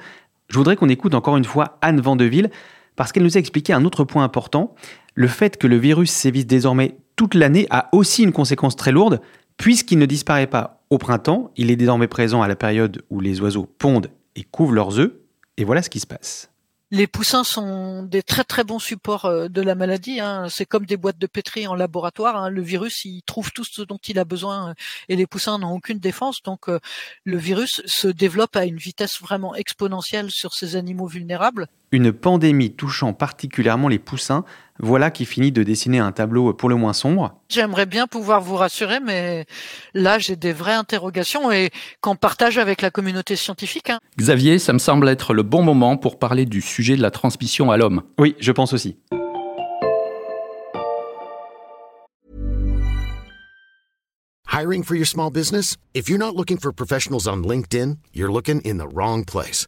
je 0.50 0.58
voudrais 0.58 0.76
qu'on 0.76 0.90
écoute 0.90 1.14
encore 1.14 1.38
une 1.38 1.46
fois 1.46 1.78
Anne 1.82 2.02
Vandeville, 2.02 2.50
parce 2.96 3.12
qu'elle 3.12 3.24
nous 3.24 3.38
a 3.38 3.40
expliqué 3.40 3.74
un 3.74 3.86
autre 3.86 4.04
point 4.04 4.24
important. 4.24 4.74
Le 5.14 5.28
fait 5.28 5.58
que 5.58 5.68
le 5.68 5.78
virus 5.78 6.12
sévisse 6.12 6.48
désormais 6.48 6.98
toute 7.16 7.34
l'année 7.34 7.68
a 7.70 7.90
aussi 7.92 8.24
une 8.24 8.32
conséquence 8.32 8.76
très 8.76 8.92
lourde, 8.92 9.22
Puisqu'il 9.58 9.98
ne 9.98 10.06
disparaît 10.06 10.48
pas 10.48 10.84
au 10.90 10.98
printemps, 10.98 11.52
il 11.58 11.72
est 11.72 11.76
désormais 11.76 12.08
présent 12.08 12.42
à 12.42 12.48
la 12.48 12.56
période 12.56 13.04
où 13.10 13.20
les 13.20 13.42
oiseaux 13.42 13.66
pondent 13.66 14.12
et 14.36 14.44
couvrent 14.44 14.74
leurs 14.74 15.00
œufs, 15.00 15.14
et 15.58 15.64
voilà 15.64 15.82
ce 15.82 15.90
qui 15.90 16.00
se 16.00 16.08
passe. 16.08 16.50
Les 16.90 17.06
poussins 17.06 17.44
sont 17.44 18.04
des 18.04 18.24
très 18.24 18.46
très 18.46 18.64
bons 18.64 18.80
supports 18.80 19.26
euh, 19.26 19.50
de 19.50 19.62
la 19.62 19.76
maladie. 19.76 20.22
Hein. 20.22 20.48
C'est 20.50 20.66
comme 20.66 20.86
des 20.86 20.96
boîtes 20.96 21.18
de 21.18 21.28
pétri 21.28 21.68
en 21.68 21.76
laboratoire. 21.76 22.38
Hein. 22.38 22.50
Le 22.50 22.62
virus, 22.62 23.04
il 23.04 23.24
trouve 23.24 23.52
tout 23.52 23.66
ce 23.66 23.82
dont 23.82 24.00
il 24.08 24.18
a 24.18 24.24
besoin 24.24 24.70
euh, 24.70 24.74
et 25.10 25.18
les 25.18 25.28
poussins 25.28 25.58
n'ont 25.58 25.74
aucune 25.74 26.00
défense. 26.00 26.42
Donc 26.44 26.70
euh, 26.70 26.80
le 27.26 27.36
virus 27.38 27.82
se 27.86 28.08
développe 28.08 28.56
à 28.56 28.64
une 28.64 28.78
vitesse 28.78 29.20
vraiment 29.20 29.54
exponentielle 29.54 30.32
sur 30.32 30.54
ces 30.54 30.78
animaux 30.78 31.08
vulnérables. 31.08 31.68
Une 31.94 32.12
pandémie 32.12 32.72
touchant 32.74 33.14
particulièrement 33.14 33.88
les 33.88 33.98
poussins, 33.98 34.44
voilà 34.80 35.10
qui 35.10 35.26
finit 35.26 35.54
de 35.54 35.64
dessiner 35.64 36.00
un 36.00 36.12
tableau 36.12 36.54
pour 36.54 36.68
le 36.68 36.76
moins 36.76 36.92
sombre. 36.92 37.40
J'aimerais 37.48 37.86
bien 37.86 38.08
pouvoir 38.08 38.42
vous 38.42 38.58
rassurer, 38.58 39.00
mais 39.00 39.46
là 39.94 40.20
j'ai 40.20 40.36
des 40.36 40.52
vraies 40.52 40.74
interrogations 40.74 41.50
et 41.50 41.70
qu'on 42.02 42.18
partage 42.18 42.58
avec 42.58 42.82
la 42.82 42.92
communauté 42.92 43.38
scientifique. 43.38 43.90
Hein. 43.90 44.00
Xavier, 44.18 44.60
ça 44.60 44.74
me 44.74 44.80
semble 44.80 45.08
être 45.08 45.34
le 45.34 45.44
bon 45.44 45.64
moment 45.64 45.96
pour 45.96 46.20
parler 46.20 46.46
du 46.46 46.60
sujet 46.62 46.98
de 46.98 47.02
la 47.02 47.10
transmission 47.10 47.72
à 47.72 47.78
l'homme. 47.78 48.04
Oui, 48.20 48.36
je 48.42 48.52
pense 48.52 48.74
aussi. 48.74 48.98
Hiring 54.52 54.84
for 54.84 54.96
your 54.96 55.08
small 55.08 55.32
business? 55.32 55.78
If 55.94 56.10
you're 56.10 56.20
not 56.20 56.36
looking 56.36 56.58
for 56.58 56.74
professionals 56.74 57.28
on 57.28 57.44
LinkedIn, 57.44 57.98
you're 58.14 58.32
looking 58.32 58.60
in 58.66 58.78
the 58.78 58.88
wrong 58.94 59.24
place. 59.24 59.68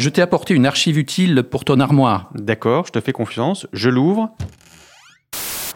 Je 0.00 0.08
t'ai 0.08 0.22
apporté 0.22 0.54
une 0.54 0.64
archive 0.64 0.96
utile 0.96 1.42
pour 1.42 1.66
ton 1.66 1.78
armoire. 1.78 2.30
D'accord, 2.34 2.86
je 2.86 2.90
te 2.90 3.02
fais 3.02 3.12
confiance, 3.12 3.66
je 3.74 3.90
l'ouvre. 3.90 4.30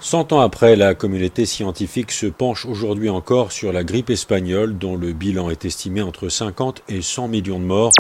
Cent 0.00 0.32
ans 0.32 0.40
après, 0.40 0.76
la 0.76 0.94
communauté 0.94 1.44
scientifique 1.44 2.10
se 2.10 2.24
penche 2.24 2.64
aujourd'hui 2.64 3.10
encore 3.10 3.52
sur 3.52 3.70
la 3.70 3.84
grippe 3.84 4.08
espagnole, 4.08 4.78
dont 4.78 4.96
le 4.96 5.12
bilan 5.12 5.50
est 5.50 5.66
estimé 5.66 6.00
entre 6.00 6.30
50 6.30 6.84
et 6.88 7.02
100 7.02 7.28
millions 7.28 7.58
de 7.58 7.66
morts. 7.66 7.92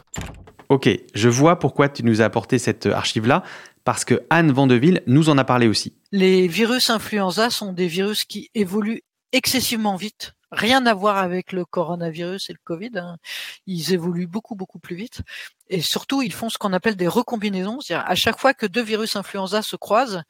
Ok, 0.70 0.88
je 1.14 1.28
vois 1.28 1.58
pourquoi 1.58 1.90
tu 1.90 2.02
nous 2.04 2.22
as 2.22 2.24
apporté 2.24 2.58
cette 2.58 2.86
archive-là, 2.86 3.42
parce 3.84 4.06
que 4.06 4.22
Anne 4.30 4.50
Vandeville 4.50 5.02
nous 5.06 5.28
en 5.28 5.36
a 5.36 5.44
parlé 5.44 5.68
aussi. 5.68 5.92
Les 6.10 6.48
virus 6.48 6.88
influenza 6.88 7.50
sont 7.50 7.74
des 7.74 7.86
virus 7.86 8.24
qui 8.24 8.48
évoluent 8.54 9.02
excessivement 9.32 9.96
vite. 9.96 10.33
Rien 10.52 10.86
à 10.86 10.94
voir 10.94 11.18
avec 11.18 11.52
le 11.52 11.64
coronavirus 11.64 12.50
et 12.50 12.52
le 12.52 12.58
Covid. 12.64 12.90
hein. 12.96 13.16
Ils 13.66 13.92
évoluent 13.92 14.26
beaucoup 14.26 14.54
beaucoup 14.54 14.78
plus 14.78 14.96
vite 14.96 15.22
et 15.68 15.80
surtout 15.80 16.22
ils 16.22 16.32
font 16.32 16.48
ce 16.50 16.58
qu'on 16.58 16.72
appelle 16.72 16.96
des 16.96 17.08
recombinaisons. 17.08 17.80
C'est-à-dire 17.80 18.08
à 18.08 18.14
chaque 18.14 18.38
fois 18.38 18.54
que 18.54 18.66
deux 18.66 18.82
virus 18.82 19.16
influenza 19.16 19.62
se 19.62 19.76
croisent, 19.76 20.22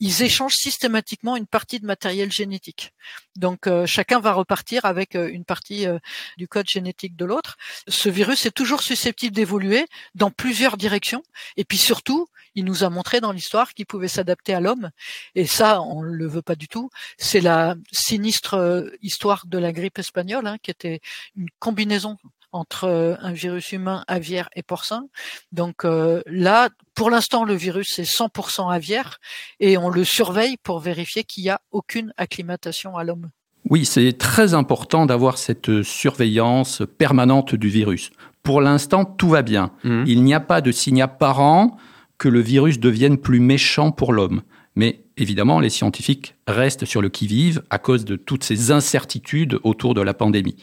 ils 0.00 0.22
échangent 0.22 0.56
systématiquement 0.56 1.36
une 1.36 1.46
partie 1.46 1.80
de 1.80 1.86
matériel 1.86 2.30
génétique. 2.30 2.92
Donc 3.36 3.66
euh, 3.66 3.86
chacun 3.86 4.20
va 4.20 4.32
repartir 4.32 4.84
avec 4.84 5.16
euh, 5.16 5.28
une 5.32 5.44
partie 5.44 5.86
euh, 5.86 5.98
du 6.36 6.48
code 6.48 6.68
génétique 6.68 7.16
de 7.16 7.24
l'autre. 7.24 7.56
Ce 7.88 8.08
virus 8.08 8.46
est 8.46 8.50
toujours 8.50 8.82
susceptible 8.82 9.34
d'évoluer 9.34 9.86
dans 10.14 10.30
plusieurs 10.30 10.76
directions 10.76 11.22
et 11.56 11.64
puis 11.64 11.78
surtout 11.78 12.26
il 12.54 12.64
nous 12.64 12.84
a 12.84 12.90
montré 12.90 13.20
dans 13.20 13.32
l'histoire 13.32 13.74
qu'il 13.74 13.86
pouvait 13.86 14.08
s'adapter 14.08 14.54
à 14.54 14.60
l'homme 14.60 14.90
et 15.34 15.46
ça 15.46 15.80
on 15.82 16.02
le 16.02 16.26
veut 16.26 16.42
pas 16.42 16.54
du 16.54 16.68
tout. 16.68 16.90
C'est 17.18 17.40
la 17.40 17.76
sinistre 17.90 18.54
euh, 18.54 18.90
histoire 19.02 19.44
de 19.46 19.58
la 19.58 19.72
grippe 19.72 19.98
espagnole 19.98 20.46
hein, 20.46 20.56
qui 20.62 20.70
était 20.70 21.00
une 21.36 21.48
combinaison 21.58 22.16
entre 22.52 22.84
euh, 22.84 23.14
un 23.20 23.32
virus 23.32 23.72
humain, 23.72 24.04
aviaire 24.06 24.48
et 24.54 24.62
porcin. 24.62 25.06
Donc 25.52 25.84
euh, 25.84 26.22
là, 26.26 26.68
pour 26.94 27.10
l'instant, 27.10 27.44
le 27.44 27.54
virus 27.54 27.98
est 27.98 28.10
100% 28.10 28.72
aviaire 28.72 29.18
et 29.58 29.78
on 29.78 29.88
le 29.88 30.04
surveille 30.04 30.56
pour 30.62 30.78
vérifier 30.78 31.24
qu'il 31.24 31.44
n'y 31.44 31.50
a 31.50 31.60
aucune 31.70 32.12
acclimatation 32.16 32.96
à 32.96 33.04
l'homme. 33.04 33.30
Oui, 33.70 33.84
c'est 33.84 34.12
très 34.18 34.54
important 34.54 35.06
d'avoir 35.06 35.38
cette 35.38 35.82
surveillance 35.82 36.82
permanente 36.98 37.54
du 37.54 37.68
virus. 37.68 38.10
Pour 38.42 38.60
l'instant, 38.60 39.04
tout 39.04 39.28
va 39.28 39.42
bien. 39.42 39.70
Mhm. 39.84 40.04
Il 40.06 40.24
n'y 40.24 40.34
a 40.34 40.40
pas 40.40 40.60
de 40.60 40.72
signe 40.72 41.00
apparent 41.00 41.76
que 42.22 42.28
le 42.28 42.40
virus 42.40 42.78
devienne 42.78 43.18
plus 43.18 43.40
méchant 43.40 43.90
pour 43.90 44.12
l'homme. 44.12 44.42
Mais 44.76 45.02
évidemment, 45.16 45.58
les 45.58 45.70
scientifiques 45.70 46.36
restent 46.46 46.84
sur 46.84 47.02
le 47.02 47.08
qui-vive 47.08 47.64
à 47.68 47.78
cause 47.78 48.04
de 48.04 48.14
toutes 48.14 48.44
ces 48.44 48.70
incertitudes 48.70 49.58
autour 49.64 49.94
de 49.94 50.02
la 50.02 50.14
pandémie. 50.14 50.54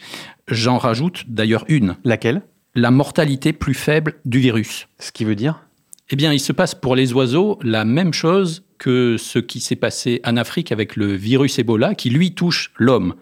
J'en 0.47 0.77
rajoute 0.77 1.25
d'ailleurs 1.27 1.65
une, 1.67 1.97
Laquelle? 2.05 2.43
La 2.75 2.91
mortalité 2.91 3.51
plus 3.51 3.73
faible 3.73 4.21
du 4.23 4.39
virus. 4.39 4.87
Ce 4.99 5.11
qui 5.11 5.25
veut 5.25 5.35
dire? 5.35 5.65
Eh 6.09 6.15
bien, 6.15 6.31
il 6.31 6.39
se 6.39 6.53
passe 6.53 6.75
pour 6.75 6.95
les 6.95 7.11
oiseaux 7.11 7.59
la 7.61 7.83
même 7.83 8.13
chose 8.13 8.63
que 8.77 9.17
ce 9.17 9.37
qui 9.37 9.59
s'est 9.59 9.75
passé 9.75 10.21
en 10.23 10.37
Afrique 10.37 10.71
avec 10.71 10.95
le 10.95 11.13
virus 11.13 11.59
Ebola 11.59 11.93
qui, 11.93 12.09
lui, 12.09 12.33
touche 12.33 12.71
l'homme. 12.77 13.15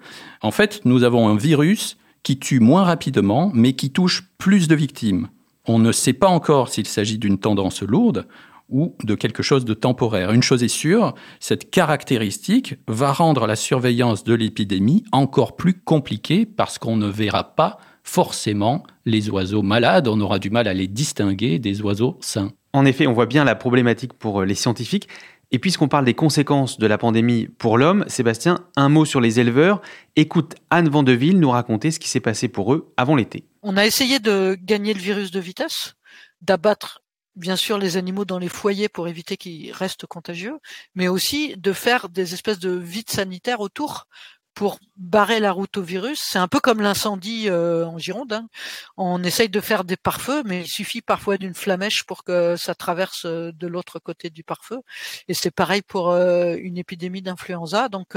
En 0.44 0.52
fait, 0.52 0.82
nous 0.86 1.02
avons 1.02 1.28
un 1.28 1.38
virus 1.38 1.98
qui 2.22 2.38
tue 2.38 2.60
moins 2.60 2.84
rapidement, 2.84 3.50
mais 3.56 3.74
qui 3.74 3.90
touche 3.90 4.30
plus 4.38 4.68
de 4.68 4.76
victimes. 4.76 5.28
On 5.68 5.80
ne 5.80 5.92
sait 5.92 6.14
pas 6.14 6.30
encore 6.30 6.70
s'il 6.70 6.88
s'agit 6.88 7.18
d'une 7.18 7.40
tendance 7.40 7.82
lourde 7.82 8.26
ou 8.70 8.96
de 9.04 9.16
quelque 9.16 9.44
chose 9.44 9.66
de 9.66 9.74
temporaire. 9.74 10.32
Une 10.32 10.44
chose 10.44 10.64
est 10.64 10.70
sûre, 10.70 11.14
cette 11.40 11.70
caractéristique 11.70 12.76
va 12.88 13.12
rendre 13.12 13.48
la 13.48 13.56
surveillance 13.56 14.24
de 14.24 14.34
l'épidémie 14.34 15.04
encore 15.12 15.56
plus 15.58 15.74
compliquée 15.74 16.46
parce 16.46 16.78
qu'on 16.78 16.96
ne 16.96 17.08
verra 17.08 17.56
pas 17.56 17.78
forcément 18.04 18.84
les 19.06 19.30
oiseaux 19.30 19.62
malades, 19.62 20.08
on 20.08 20.22
aura 20.22 20.40
du 20.40 20.50
mal 20.50 20.70
à 20.70 20.74
les 20.74 20.88
distinguer 20.88 21.60
des 21.60 21.82
oiseaux 21.82 22.18
sains. 22.22 22.54
En 22.72 22.86
effet, 22.86 23.08
on 23.08 23.14
voit 23.14 23.26
bien 23.26 23.44
la 23.44 23.56
problématique 23.56 24.14
pour 24.14 24.42
euh, 24.42 24.46
les 24.46 24.56
scientifiques. 24.56 25.10
Et 25.52 25.60
puisqu'on 25.60 25.88
parle 25.88 26.04
des 26.04 26.14
conséquences 26.14 26.78
de 26.78 26.88
la 26.88 26.98
pandémie 26.98 27.48
pour 27.58 27.78
l'homme, 27.78 28.04
Sébastien, 28.08 28.60
un 28.76 28.90
mot 28.90 29.06
sur 29.06 29.22
les 29.22 29.40
éleveurs. 29.40 29.82
Écoute 30.18 30.56
Anne 30.70 30.90
Vandeville 30.90 31.40
nous 31.40 31.50
raconter 31.50 31.90
ce 31.92 32.00
qui 32.00 32.10
s'est 32.10 32.20
passé 32.20 32.50
pour 32.50 32.74
eux 32.74 32.92
avant 32.98 33.16
l'été. 33.16 33.46
On 33.70 33.76
a 33.76 33.86
essayé 33.86 34.20
de 34.20 34.58
gagner 34.62 34.94
le 34.94 35.02
virus 35.02 35.30
de 35.30 35.42
vitesse, 35.42 35.96
d'abattre 36.40 37.04
bien 37.36 37.58
sûr 37.58 37.78
les 37.78 37.98
animaux 37.98 38.24
dans 38.24 38.40
les 38.40 38.48
foyers 38.48 38.88
pour 38.88 39.10
éviter 39.10 39.36
qu'ils 39.36 39.74
restent 39.74 40.06
contagieux, 40.06 40.58
mais 40.96 41.10
aussi 41.10 41.58
de 41.58 41.74
faire 41.74 42.08
des 42.08 42.34
espèces 42.34 42.60
de 42.60 42.70
vides 42.70 43.10
sanitaires 43.10 43.60
autour 43.60 44.08
pour 44.54 44.80
barrer 44.96 45.42
la 45.42 45.52
route 45.52 45.76
au 45.76 45.82
virus. 45.82 46.22
C'est 46.24 46.40
un 46.40 46.48
peu 46.48 46.62
comme 46.62 46.80
l'incendie 46.82 47.50
euh, 47.50 47.86
en 47.86 47.98
Gironde. 47.98 48.32
hein. 48.32 48.48
On 48.96 49.22
essaye 49.22 49.50
de 49.50 49.60
faire 49.60 49.84
des 49.84 49.98
pare-feux, 49.98 50.44
mais 50.46 50.62
il 50.62 50.68
suffit 50.70 51.02
parfois 51.02 51.38
d'une 51.38 51.54
flamèche 51.54 52.06
pour 52.06 52.24
que 52.24 52.56
ça 52.56 52.74
traverse 52.74 53.26
euh, 53.26 53.52
de 53.52 53.68
l'autre 53.68 54.00
côté 54.00 54.30
du 54.30 54.46
pare-feu. 54.46 54.80
Et 55.28 55.34
c'est 55.34 55.52
pareil 55.52 55.82
pour 55.82 56.12
euh, 56.12 56.56
une 56.58 56.78
épidémie 56.78 57.22
d'influenza. 57.22 57.90
Donc 57.90 58.16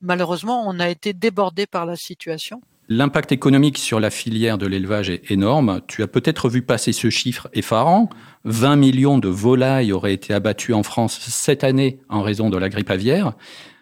malheureusement, 0.00 0.66
on 0.66 0.80
a 0.80 0.88
été 0.88 1.12
débordé 1.12 1.66
par 1.66 1.84
la 1.84 1.96
situation. 1.96 2.62
L'impact 2.88 3.32
économique 3.32 3.78
sur 3.78 3.98
la 3.98 4.10
filière 4.10 4.58
de 4.58 4.66
l'élevage 4.66 5.10
est 5.10 5.32
énorme. 5.32 5.80
Tu 5.88 6.04
as 6.04 6.06
peut-être 6.06 6.48
vu 6.48 6.62
passer 6.62 6.92
ce 6.92 7.10
chiffre 7.10 7.48
effarant. 7.52 8.08
20 8.44 8.76
millions 8.76 9.18
de 9.18 9.28
volailles 9.28 9.92
auraient 9.92 10.14
été 10.14 10.32
abattues 10.32 10.72
en 10.72 10.84
France 10.84 11.18
cette 11.20 11.64
année 11.64 11.98
en 12.08 12.22
raison 12.22 12.48
de 12.48 12.56
la 12.56 12.68
grippe 12.68 12.90
aviaire. 12.90 13.32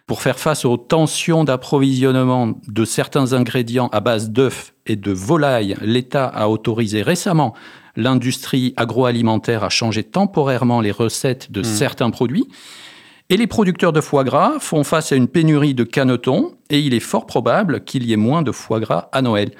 Pour 0.07 0.23
faire 0.23 0.39
face 0.39 0.65
aux 0.65 0.77
tensions 0.77 1.43
d'approvisionnement 1.43 2.53
de 2.67 2.85
certains 2.85 3.33
ingrédients 3.33 3.89
à 3.91 3.99
base 3.99 4.31
d'œufs 4.31 4.73
et 4.87 4.95
de 4.95 5.11
volailles, 5.11 5.75
l'État 5.81 6.25
a 6.25 6.47
autorisé 6.47 7.03
récemment 7.03 7.53
l'industrie 7.95 8.73
agroalimentaire 8.75 9.63
à 9.63 9.69
changer 9.69 10.03
temporairement 10.03 10.81
les 10.81 10.91
recettes 10.91 11.51
de 11.51 11.61
certains 11.61 12.09
produits. 12.09 12.47
Et 13.29 13.37
les 13.37 13.47
producteurs 13.47 13.91
de 13.91 14.01
foie 14.01 14.23
gras 14.23 14.59
font 14.59 14.83
face 14.83 15.11
à 15.11 15.15
une 15.15 15.27
pénurie 15.27 15.73
de 15.73 15.83
canetons 15.83 16.53
et 16.69 16.79
il 16.79 16.93
est 16.93 16.99
fort 16.99 17.25
probable 17.25 17.83
qu'il 17.83 18.03
y 18.05 18.13
ait 18.13 18.17
moins 18.17 18.43
de 18.43 18.51
foie 18.51 18.79
gras 18.79 19.09
à 19.11 19.21
Noël. 19.23 19.51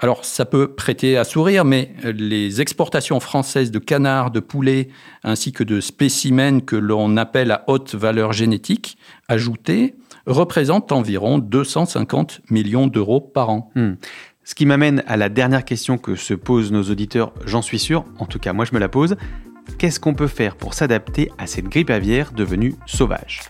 Alors 0.00 0.24
ça 0.24 0.44
peut 0.44 0.74
prêter 0.74 1.16
à 1.16 1.22
sourire, 1.22 1.64
mais 1.64 1.94
les 2.02 2.60
exportations 2.60 3.20
françaises 3.20 3.70
de 3.70 3.78
canards, 3.78 4.32
de 4.32 4.40
poulets, 4.40 4.88
ainsi 5.22 5.52
que 5.52 5.62
de 5.62 5.80
spécimens 5.80 6.60
que 6.60 6.74
l'on 6.74 7.16
appelle 7.16 7.52
à 7.52 7.64
haute 7.68 7.94
valeur 7.94 8.32
génétique 8.32 8.98
ajoutée, 9.28 9.94
représentent 10.26 10.90
environ 10.90 11.38
250 11.38 12.40
millions 12.50 12.88
d'euros 12.88 13.20
par 13.20 13.50
an. 13.50 13.70
Hmm. 13.76 13.92
Ce 14.42 14.54
qui 14.54 14.66
m'amène 14.66 15.04
à 15.06 15.16
la 15.16 15.28
dernière 15.28 15.64
question 15.64 15.96
que 15.98 16.16
se 16.16 16.34
posent 16.34 16.72
nos 16.72 16.82
auditeurs, 16.82 17.32
j'en 17.46 17.62
suis 17.62 17.78
sûr, 17.78 18.04
en 18.18 18.26
tout 18.26 18.40
cas 18.40 18.52
moi 18.52 18.64
je 18.64 18.74
me 18.74 18.80
la 18.80 18.88
pose. 18.88 19.16
Qu'est-ce 19.78 20.00
qu'on 20.00 20.14
peut 20.14 20.26
faire 20.28 20.56
pour 20.56 20.74
s'adapter 20.74 21.30
à 21.38 21.46
cette 21.46 21.66
grippe 21.66 21.90
aviaire 21.90 22.32
devenue 22.32 22.74
sauvage? 22.86 23.40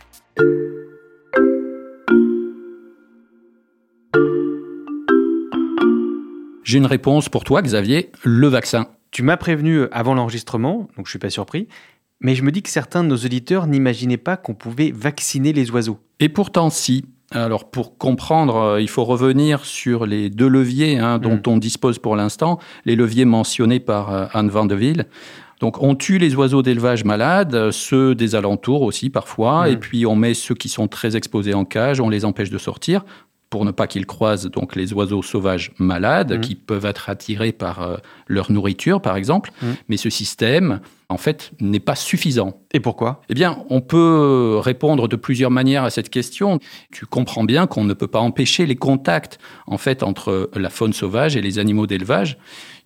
J'ai 6.65 6.79
une 6.79 6.87
réponse 6.87 7.29
pour 7.29 7.45
toi, 7.45 7.61
Xavier, 7.63 8.11
le 8.23 8.49
vaccin. 8.49 8.87
Tu 9.11 9.23
m'as 9.23 9.37
prévenu 9.37 9.83
avant 9.93 10.15
l'enregistrement, 10.15 10.89
donc 10.97 11.07
je 11.07 11.11
suis 11.11 11.19
pas 11.19 11.31
surpris, 11.31 11.69
mais 12.21 12.35
je 12.35 12.43
me 12.43 12.51
dis 12.51 12.63
que 12.63 12.71
certains 12.71 13.05
de 13.05 13.09
nos 13.09 13.17
auditeurs 13.17 13.67
n'imaginaient 13.67 14.17
pas 14.17 14.37
qu'on 14.37 14.55
pouvait 14.55 14.91
vacciner 14.91 15.53
les 15.53 15.71
oiseaux. 15.71 15.99
Et 16.21 16.29
pourtant, 16.29 16.71
si. 16.71 17.05
Alors, 17.31 17.71
pour 17.71 17.99
comprendre, 17.99 18.57
euh, 18.57 18.81
il 18.81 18.89
faut 18.89 19.05
revenir 19.05 19.65
sur 19.65 20.07
les 20.07 20.31
deux 20.31 20.47
leviers 20.49 20.99
hein, 20.99 21.19
dont 21.19 21.37
Mm. 21.37 21.43
on 21.49 21.57
dispose 21.59 21.99
pour 21.99 22.17
l'instant, 22.17 22.59
les 22.85 22.97
leviers 22.97 23.25
mentionnés 23.25 23.81
par 23.81 24.13
euh, 24.13 24.27
Anne 24.33 24.49
Vandeville. 24.51 25.07
Donc, 25.65 25.83
on 25.83 25.95
tue 25.95 26.19
les 26.19 26.35
oiseaux 26.37 26.61
d'élevage 26.61 27.07
malades, 27.07 27.55
euh, 27.55 27.73
ceux 27.73 28.15
des 28.15 28.35
alentours 28.35 28.83
aussi 28.83 29.09
parfois, 29.09 29.67
Mm. 29.67 29.73
et 29.73 29.77
puis 29.79 30.05
on 30.05 30.15
met 30.15 30.35
ceux 30.35 30.55
qui 30.55 30.69
sont 30.69 30.89
très 30.89 31.17
exposés 31.17 31.55
en 31.55 31.65
cage, 31.65 32.03
on 32.03 32.11
les 32.11 32.27
empêche 32.27 32.51
de 32.51 32.59
sortir. 32.59 33.03
Pour 33.55 33.65
ne 33.65 33.71
pas 33.71 33.87
qu'ils 33.87 34.05
croisent 34.05 34.51
donc 34.51 34.75
les 34.75 34.93
oiseaux 34.93 35.23
sauvages 35.23 35.71
malades 35.79 36.33
Mmh. 36.39 36.41
qui 36.41 36.55
peuvent 36.57 36.87
être 36.87 37.09
attirés 37.09 37.53
par 37.53 37.83
euh, 37.83 37.97
leur 38.27 38.51
nourriture, 38.51 39.01
par 39.01 39.15
exemple. 39.17 39.53
Mmh. 39.63 39.67
Mais 39.89 39.97
ce 39.97 40.11
système, 40.11 40.81
en 41.09 41.19
fait, 41.19 41.53
n'est 41.61 41.79
pas 41.79 41.95
suffisant. 41.95 42.61
Et 42.73 42.81
pourquoi? 42.81 43.21
Eh 43.29 43.35
bien, 43.35 43.59
on 43.71 43.81
peut 43.81 44.59
répondre 44.61 45.07
de 45.07 45.15
plusieurs 45.15 45.53
manières 45.53 45.85
à 45.85 45.91
cette 45.91 46.11
question. 46.11 46.59
Tu 46.91 47.07
comprends 47.07 47.45
bien 47.45 47.69
qu'on 47.69 47.85
ne 47.85 47.95
peut 47.95 48.09
pas 48.09 48.19
empêcher 48.19 48.67
les 48.67 48.75
contacts, 48.75 49.39
en 49.69 49.79
fait, 49.79 50.03
entre 50.03 50.51
la 50.57 50.69
faune 50.71 50.93
sauvage 50.93 51.37
et 51.37 51.41
les 51.41 51.61
animaux 51.61 51.87
d'élevage. 51.87 52.37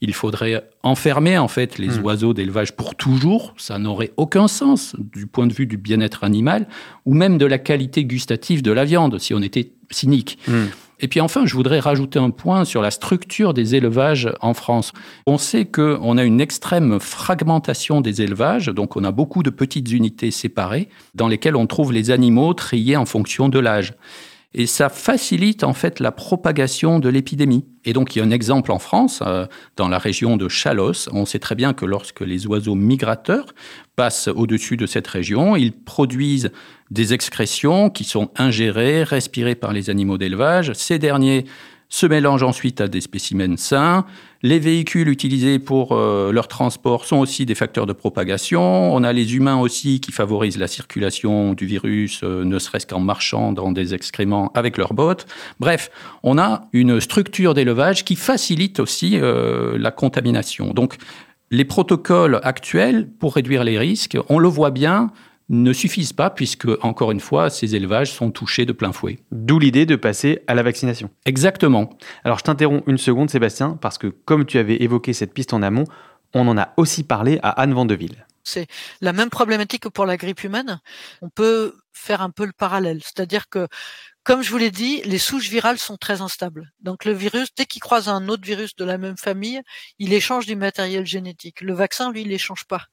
Il 0.03 0.13
faudrait 0.13 0.69
enfermer, 0.83 1.39
en 1.39 1.49
fait, 1.49 1.79
les 1.79 1.99
Hmm. 1.99 2.05
oiseaux 2.05 2.35
d'élevage 2.35 2.73
pour 2.77 2.95
toujours. 2.95 3.55
Ça 3.57 3.79
n'aurait 3.79 4.13
aucun 4.19 4.49
sens 4.49 4.95
du 4.99 5.27
point 5.27 5.47
de 5.47 5.55
vue 5.55 5.67
du 5.67 5.79
bien-être 5.79 6.25
animal 6.25 6.69
ou 7.07 7.15
même 7.15 7.39
de 7.39 7.47
la 7.47 7.59
qualité 7.59 8.05
gustative 8.05 8.61
de 8.63 8.71
la 8.73 8.85
viande, 8.85 9.19
si 9.19 9.33
on 9.33 9.41
était 9.41 9.73
cynique. 9.91 10.39
Hmm. 10.47 10.67
Et 11.01 11.09
puis 11.09 11.21
enfin, 11.21 11.47
je 11.47 11.55
voudrais 11.55 11.79
rajouter 11.79 12.19
un 12.19 12.31
point 12.31 12.65
sur 12.65 12.83
la 12.83 12.91
structure 12.91 13.55
des 13.55 13.77
élevages 13.77 14.33
en 14.41 14.53
France. 14.53 14.93
On 15.27 15.39
sait 15.39 15.65
qu'on 15.65 16.19
a 16.19 16.25
une 16.25 16.41
extrême 16.41 16.99
fragmentation 16.99 18.01
des 18.01 18.21
élevages, 18.23 18.67
donc 18.67 18.97
on 18.97 19.05
a 19.05 19.13
beaucoup 19.13 19.43
de 19.43 19.51
petites 19.51 19.93
unités 19.93 20.31
séparées 20.31 20.89
dans 21.15 21.29
lesquelles 21.29 21.57
on 21.57 21.67
trouve 21.67 21.93
les 21.93 22.11
animaux 22.11 22.53
triés 22.53 22.97
en 22.97 23.07
fonction 23.07 23.49
de 23.49 23.61
l'âge. 23.61 23.95
Et 24.55 24.67
ça 24.67 24.89
facilite 24.89 25.63
en 25.63 25.75
fait 25.75 26.01
la 26.01 26.11
propagation 26.11 27.01
de 27.01 27.11
l'épidémie. 27.11 27.67
Et 27.85 27.93
donc 27.93 28.17
il 28.17 28.21
y 28.21 28.23
a 28.23 28.25
un 28.25 28.31
exemple 28.31 28.73
en 28.73 28.79
France, 28.79 29.23
euh, 29.27 29.47
dans 29.77 29.89
la 29.89 29.99
région 29.99 30.39
de 30.39 30.49
Chalosse. 30.49 31.09
On 31.13 31.27
sait 31.27 31.39
très 31.39 31.55
bien 31.55 31.75
que 31.75 31.85
lorsque 31.85 32.23
les 32.23 32.47
oiseaux 32.47 32.75
migrateurs 32.75 33.47
passent 33.95 34.29
au-dessus 34.29 34.79
de 34.79 34.87
cette 34.87 35.07
région, 35.07 35.55
ils 35.55 35.73
produisent 35.73 36.51
des 36.91 37.13
excrétions 37.13 37.91
qui 37.91 38.05
sont 38.05 38.31
ingérées, 38.37 39.03
respirées 39.03 39.55
par 39.55 39.75
les 39.75 39.91
animaux 39.91 40.17
d'élevage. 40.17 40.73
Ces 40.73 40.99
derniers 40.99 41.45
se 41.91 42.07
mélangent 42.07 42.43
ensuite 42.43 42.81
à 42.81 42.89
des 42.89 43.01
spécimens 43.01 43.57
sains. 43.57 44.07
Les 44.45 44.61
véhicules 44.61 45.09
utilisés 45.09 45.59
pour 45.59 45.91
euh, 45.91 46.31
leur 46.31 46.47
transport 46.47 47.05
sont 47.05 47.17
aussi 47.17 47.45
des 47.45 47.57
facteurs 47.57 47.87
de 47.87 47.93
propagation. 47.93 48.95
On 48.95 49.03
a 49.03 49.13
les 49.13 49.35
humains 49.35 49.59
aussi 49.59 50.01
qui 50.01 50.13
favorisent 50.13 50.59
la 50.59 50.69
circulation 50.69 51.55
du 51.55 51.67
virus, 51.67 52.21
euh, 52.23 52.45
ne 52.45 52.61
serait-ce 52.61 52.87
qu'en 52.87 53.01
marchant 53.01 53.51
dans 53.51 53.73
des 53.73 53.95
excréments 53.95 54.53
avec 54.55 54.77
leurs 54.77 54.95
bottes. 54.95 55.27
Bref, 55.59 55.91
on 56.23 56.39
a 56.39 56.69
une 56.73 57.01
structure 57.01 57.53
d'élevage 57.53 58.05
qui 58.05 58.15
facilite 58.15 58.79
aussi 58.79 59.19
euh, 59.19 59.77
la 59.77 59.91
contamination. 59.91 60.73
Donc, 60.73 60.99
les 61.51 61.65
protocoles 61.65 62.39
actuels 62.45 63.09
pour 63.19 63.35
réduire 63.35 63.65
les 63.65 63.77
risques, 63.77 64.17
on 64.29 64.39
le 64.39 64.49
voit 64.49 64.71
bien, 64.71 65.11
ne 65.49 65.73
suffisent 65.73 66.13
pas 66.13 66.31
puisque, 66.31 66.69
encore 66.83 67.11
une 67.11 67.21
fois, 67.21 67.51
ces 67.51 67.75
élevages 67.75 68.13
sont 68.13 68.31
touchés 68.31 68.67
de 68.67 68.73
plein 68.73 68.93
fouet. 68.93 69.19
D'où 69.33 69.59
l'idée 69.59 69.87
de 69.87 69.97
passer 69.97 70.43
à 70.47 70.55
la 70.55 70.63
vaccination. 70.63 71.11
Exactement. 71.25 71.91
Alors 72.25 72.39
je 72.39 72.45
t'interromps 72.45 72.83
une 72.87 72.99
seconde 72.99 73.31
Sébastien, 73.31 73.79
parce 73.81 73.99
que 73.99 74.09
comme 74.09 74.45
tu 74.45 74.59
avais 74.59 74.77
évoqué 74.83 75.13
cette 75.13 75.33
piste 75.33 75.53
en 75.53 75.63
amont, 75.63 75.85
on 76.35 76.47
en 76.49 76.59
a 76.59 76.75
aussi 76.77 77.05
parlé 77.05 77.39
à 77.43 77.51
Anne 77.51 77.73
Vandeville. 77.73 78.27
C'est 78.45 78.67
la 79.03 79.13
même 79.13 79.29
problématique 79.29 79.83
que 79.83 79.89
pour 79.89 80.07
la 80.07 80.17
grippe 80.17 80.43
humaine. 80.43 80.81
On 81.21 81.29
peut 81.29 81.75
faire 81.93 82.23
un 82.23 82.31
peu 82.31 82.47
le 82.47 82.53
parallèle. 82.53 83.01
C'est-à-dire 83.03 83.49
que, 83.51 83.69
comme 84.25 84.43
je 84.43 84.51
vous 84.51 84.59
l'ai 84.59 84.71
dit, 84.71 85.01
les 85.05 85.17
souches 85.19 85.49
virales 85.49 85.79
sont 85.79 85.97
très 85.97 86.21
instables. 86.21 86.71
Donc 86.81 87.05
le 87.05 87.13
virus, 87.13 87.49
dès 87.57 87.65
qu'il 87.65 87.81
croise 87.81 88.09
un 88.09 88.29
autre 88.29 88.45
virus 88.45 88.77
de 88.77 88.85
la 88.85 88.99
même 88.99 89.17
famille, 89.17 89.63
il 89.99 90.13
échange 90.13 90.45
du 90.45 90.55
matériel 90.55 91.07
génétique. 91.07 91.63
Le 91.63 91.73
vaccin, 91.73 92.13
lui, 92.13 92.23
il 92.23 92.33
échange 92.33 92.65
pas. 92.67 92.85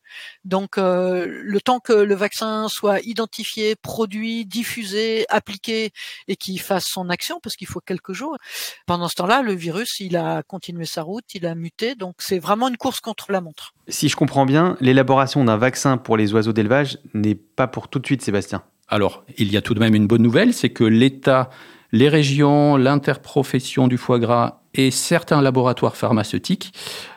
Donc 0.45 0.77
euh, 0.77 1.25
le 1.27 1.59
temps 1.59 1.79
que 1.79 1.91
le 1.91 2.15
vaccin 2.15 2.69
soit 2.69 3.01
identifié, 3.01 3.75
produit, 3.75 4.45
diffusé, 4.45 5.25
appliqué 5.29 5.91
et 6.27 6.37
qu'il 6.37 6.59
fasse 6.61 6.85
son 6.85 7.09
action, 7.09 7.39
parce 7.41 7.57
qu'il 7.57 7.67
faut 7.67 7.81
quelques 7.81 8.13
jours, 8.13 8.37
pendant 8.85 9.09
ce 9.09 9.15
temps-là, 9.15 9.41
le 9.41 9.53
virus, 9.53 9.99
il 9.99 10.15
a 10.15 10.41
continué 10.43 10.85
sa 10.85 11.01
route, 11.01 11.25
il 11.33 11.45
a 11.45 11.55
muté. 11.55 11.95
Donc 11.95 12.15
c'est 12.19 12.39
vraiment 12.39 12.69
une 12.69 12.77
course 12.77 13.01
contre 13.01 13.31
la 13.31 13.41
montre. 13.41 13.73
Si 13.89 14.07
je 14.07 14.15
comprends 14.15 14.45
bien, 14.45 14.77
l'élaboration 14.79 15.43
d'un 15.43 15.57
vaccin 15.57 15.97
pour 15.97 16.15
les 16.15 16.33
oiseaux 16.33 16.53
d'élevage 16.53 16.97
n'est 17.13 17.35
pas 17.35 17.67
pour 17.67 17.89
tout 17.89 17.99
de 17.99 18.05
suite 18.05 18.21
Sébastien. 18.21 18.63
Alors, 18.87 19.23
il 19.37 19.51
y 19.51 19.57
a 19.57 19.61
tout 19.61 19.73
de 19.73 19.79
même 19.79 19.95
une 19.95 20.07
bonne 20.07 20.21
nouvelle, 20.21 20.53
c'est 20.53 20.69
que 20.69 20.83
l'État, 20.83 21.49
les 21.91 22.09
régions, 22.09 22.77
l'interprofession 22.77 23.87
du 23.87 23.97
foie 23.97 24.19
gras 24.19 24.61
et 24.73 24.91
certains 24.91 25.41
laboratoires 25.41 25.95
pharmaceutiques 25.95 26.73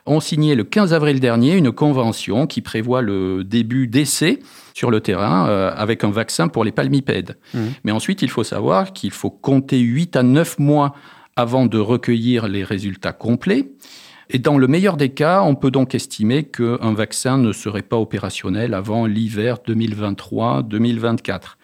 ont 0.06 0.20
signé 0.20 0.54
le 0.54 0.64
15 0.64 0.94
avril 0.94 1.20
dernier 1.20 1.56
une 1.56 1.72
convention 1.72 2.46
qui 2.46 2.62
prévoit 2.62 3.02
le 3.02 3.44
début 3.44 3.88
d'essais 3.88 4.38
sur 4.74 4.90
le 4.90 5.00
terrain 5.00 5.48
euh, 5.48 5.72
avec 5.76 6.04
un 6.04 6.10
vaccin 6.10 6.48
pour 6.48 6.64
les 6.64 6.72
palmipèdes. 6.72 7.36
Mmh. 7.52 7.58
Mais 7.84 7.92
ensuite, 7.92 8.22
il 8.22 8.30
faut 8.30 8.44
savoir 8.44 8.92
qu'il 8.92 9.10
faut 9.10 9.30
compter 9.30 9.80
8 9.80 10.16
à 10.16 10.22
9 10.22 10.58
mois 10.60 10.94
avant 11.36 11.66
de 11.66 11.78
recueillir 11.78 12.48
les 12.48 12.64
résultats 12.64 13.12
complets. 13.12 13.70
Et 14.30 14.38
dans 14.38 14.58
le 14.58 14.66
meilleur 14.68 14.96
des 14.96 15.08
cas, 15.08 15.42
on 15.42 15.54
peut 15.54 15.70
donc 15.70 15.94
estimer 15.94 16.44
qu'un 16.44 16.92
vaccin 16.92 17.38
ne 17.38 17.52
serait 17.52 17.82
pas 17.82 17.96
opérationnel 17.96 18.74
avant 18.74 19.06
l'hiver 19.06 19.58
2023-2024. 19.66 21.56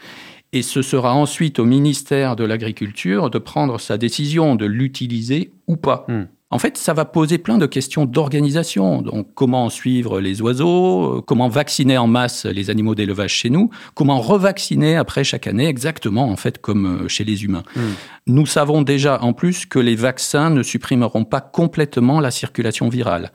Et 0.54 0.62
ce 0.62 0.82
sera 0.82 1.14
ensuite 1.14 1.58
au 1.58 1.64
ministère 1.64 2.36
de 2.36 2.44
l'Agriculture 2.44 3.28
de 3.28 3.38
prendre 3.38 3.80
sa 3.80 3.98
décision 3.98 4.54
de 4.54 4.66
l'utiliser 4.66 5.52
ou 5.66 5.76
pas. 5.76 6.06
Hmm. 6.08 6.24
En 6.50 6.58
fait, 6.58 6.76
ça 6.76 6.92
va 6.92 7.04
poser 7.04 7.38
plein 7.38 7.58
de 7.58 7.66
questions 7.66 8.04
d'organisation. 8.04 9.02
Donc, 9.02 9.28
comment 9.34 9.70
suivre 9.70 10.20
les 10.20 10.40
oiseaux, 10.40 11.16
euh, 11.16 11.20
comment 11.20 11.48
vacciner 11.48 11.98
en 11.98 12.06
masse 12.06 12.44
les 12.44 12.70
animaux 12.70 12.94
d'élevage 12.94 13.32
chez 13.32 13.50
nous, 13.50 13.70
comment 13.94 14.20
revacciner 14.20 14.94
après 14.94 15.24
chaque 15.24 15.46
année, 15.46 15.66
exactement 15.66 16.30
en 16.30 16.36
fait 16.36 16.60
comme 16.60 17.04
euh, 17.04 17.08
chez 17.08 17.24
les 17.24 17.44
humains. 17.44 17.64
Hmm. 17.74 17.92
Nous 18.26 18.46
savons 18.46 18.82
déjà 18.82 19.20
en 19.22 19.32
plus 19.32 19.66
que 19.66 19.78
les 19.78 19.96
vaccins 19.96 20.50
ne 20.50 20.62
supprimeront 20.62 21.24
pas 21.24 21.40
complètement 21.40 22.20
la 22.20 22.30
circulation 22.30 22.88
virale. 22.88 23.32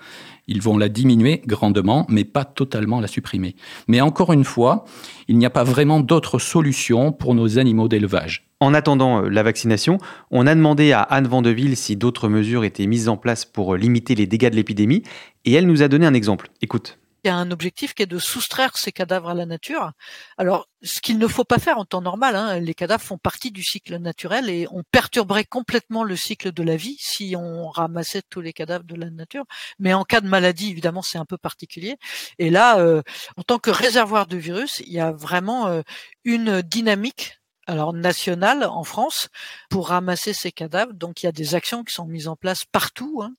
Ils 0.48 0.62
vont 0.62 0.78
la 0.78 0.90
diminuer 0.90 1.42
grandement, 1.46 2.06
mais 2.10 2.24
pas 2.24 2.46
totalement 2.46 3.02
la 3.02 3.08
supprimer. 3.08 3.56
Mais 3.88 4.02
encore 4.02 4.34
une 4.34 4.44
fois, 4.44 4.86
il 5.28 5.38
n'y 5.38 5.46
a 5.46 5.52
pas 5.52 5.64
vraiment 5.64 6.00
d'autre 6.00 6.40
solution 6.40 7.12
pour 7.12 7.36
nos 7.36 7.60
animaux 7.60 7.88
d'élevage. 7.88 8.49
En 8.62 8.74
attendant 8.74 9.24
euh, 9.24 9.30
la 9.30 9.44
vaccination, 9.44 10.00
on 10.32 10.46
a 10.46 10.54
demandé 10.54 10.92
à 10.92 11.02
Anne 11.02 11.28
Vandeville 11.28 11.78
si 11.78 11.96
d'autres 11.96 12.28
mesures 12.28 12.66
étaient 12.66 12.88
mises 12.88 13.08
en 13.08 13.16
place 13.16 13.46
pour 13.46 13.74
euh, 13.74 13.78
limiter 13.78 14.16
les 14.16 14.28
dégâts 14.28 14.50
de 14.50 14.56
l'épidémie, 14.56 15.04
et 15.46 15.54
elle 15.54 15.66
nous 15.66 15.82
a 15.82 15.88
donné 15.88 16.06
un 16.06 16.14
exemple. 16.14 16.50
Écoute. 16.62 16.98
Il 17.24 17.28
y 17.28 17.32
a 17.32 17.36
un 17.36 17.52
objectif 17.52 17.94
qui 17.94 18.04
est 18.04 18.06
de 18.06 18.18
soustraire 18.18 18.78
ces 18.78 18.94
cadavres 18.94 19.30
à 19.30 19.34
la 19.34 19.46
nature. 19.46 19.92
Alors, 20.38 20.70
ce 20.84 21.02
qu'il 21.02 21.18
ne 21.18 21.28
faut 21.28 21.44
pas 21.44 21.60
faire 21.60 21.78
en 21.78 21.84
temps 21.84 22.02
normal, 22.02 22.36
hein, 22.36 22.60
les 22.60 22.74
cadavres 22.74 23.04
font 23.04 23.18
partie 23.18 23.52
du 23.52 23.62
cycle 23.62 23.98
naturel 23.98 24.50
et 24.50 24.68
on 24.72 24.84
perturberait 24.90 25.44
complètement 25.44 26.06
le 26.06 26.16
cycle 26.16 26.54
de 26.54 26.64
la 26.64 26.78
vie 26.78 26.96
si 26.98 27.36
on 27.38 27.70
ramassait 27.70 28.22
tous 28.30 28.40
les 28.40 28.54
cadavres 28.54 28.86
de 28.86 28.96
la 28.96 29.10
nature. 29.10 29.44
Mais 29.80 29.94
en 29.94 30.06
cas 30.06 30.22
de 30.22 30.30
maladie, 30.30 30.70
évidemment, 30.70 31.02
c'est 31.02 31.18
un 31.18 31.26
peu 31.26 31.38
particulier. 31.38 31.98
Et 32.40 32.50
là, 32.50 32.80
euh, 32.80 33.02
en 33.36 33.44
tant 33.44 33.60
que 33.60 33.70
réservoir 33.70 34.26
de 34.26 34.38
virus, 34.38 34.82
il 34.86 34.94
y 34.94 35.02
a 35.02 35.12
vraiment 35.12 35.84
une 36.24 36.62
dynamique 36.62 37.39
alors 37.70 37.94
nationale 37.94 38.64
en 38.64 38.84
France 38.84 39.30
pour 39.70 39.90
ramasser 39.90 40.34
ces 40.34 40.52
cadavres. 40.52 40.94
Donc 40.94 41.22
il 41.22 41.28
y 41.28 41.30
a 41.30 41.32
des 41.32 41.56
actions 41.56 41.84
qui 41.84 41.94
sont 41.94 42.06
mises 42.06 42.28
en 42.28 42.36
place 42.36 42.66
partout. 42.66 43.22
Hein, 43.24 43.34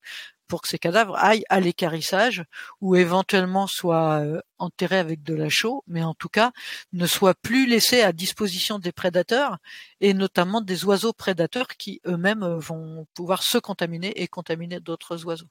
pour 0.46 0.62
que 0.62 0.68
ces 0.68 0.80
cadavres 0.80 1.16
aillent 1.16 1.44
à 1.48 1.60
l'écarissage 1.60 2.42
ou 2.80 2.96
éventuellement 2.96 3.68
soient 3.68 4.18
euh, 4.18 4.40
enterrés 4.58 4.98
avec 4.98 5.22
de 5.22 5.32
la 5.32 5.48
chaux, 5.48 5.84
mais 5.86 6.02
en 6.02 6.12
tout 6.12 6.28
cas 6.28 6.50
ne 6.92 7.06
soient 7.06 7.36
plus 7.36 7.66
laissés 7.66 8.02
à 8.02 8.12
disposition 8.12 8.80
des 8.80 8.90
prédateurs 8.90 9.58
et 10.00 10.12
notamment 10.12 10.60
des 10.60 10.84
oiseaux 10.84 11.12
prédateurs 11.12 11.68
qui 11.68 12.00
eux-mêmes 12.04 12.42
euh, 12.42 12.58
vont 12.58 13.06
pouvoir 13.14 13.44
se 13.44 13.58
contaminer 13.58 14.20
et 14.20 14.26
contaminer 14.26 14.80
d'autres 14.80 15.24
oiseaux. 15.24 15.46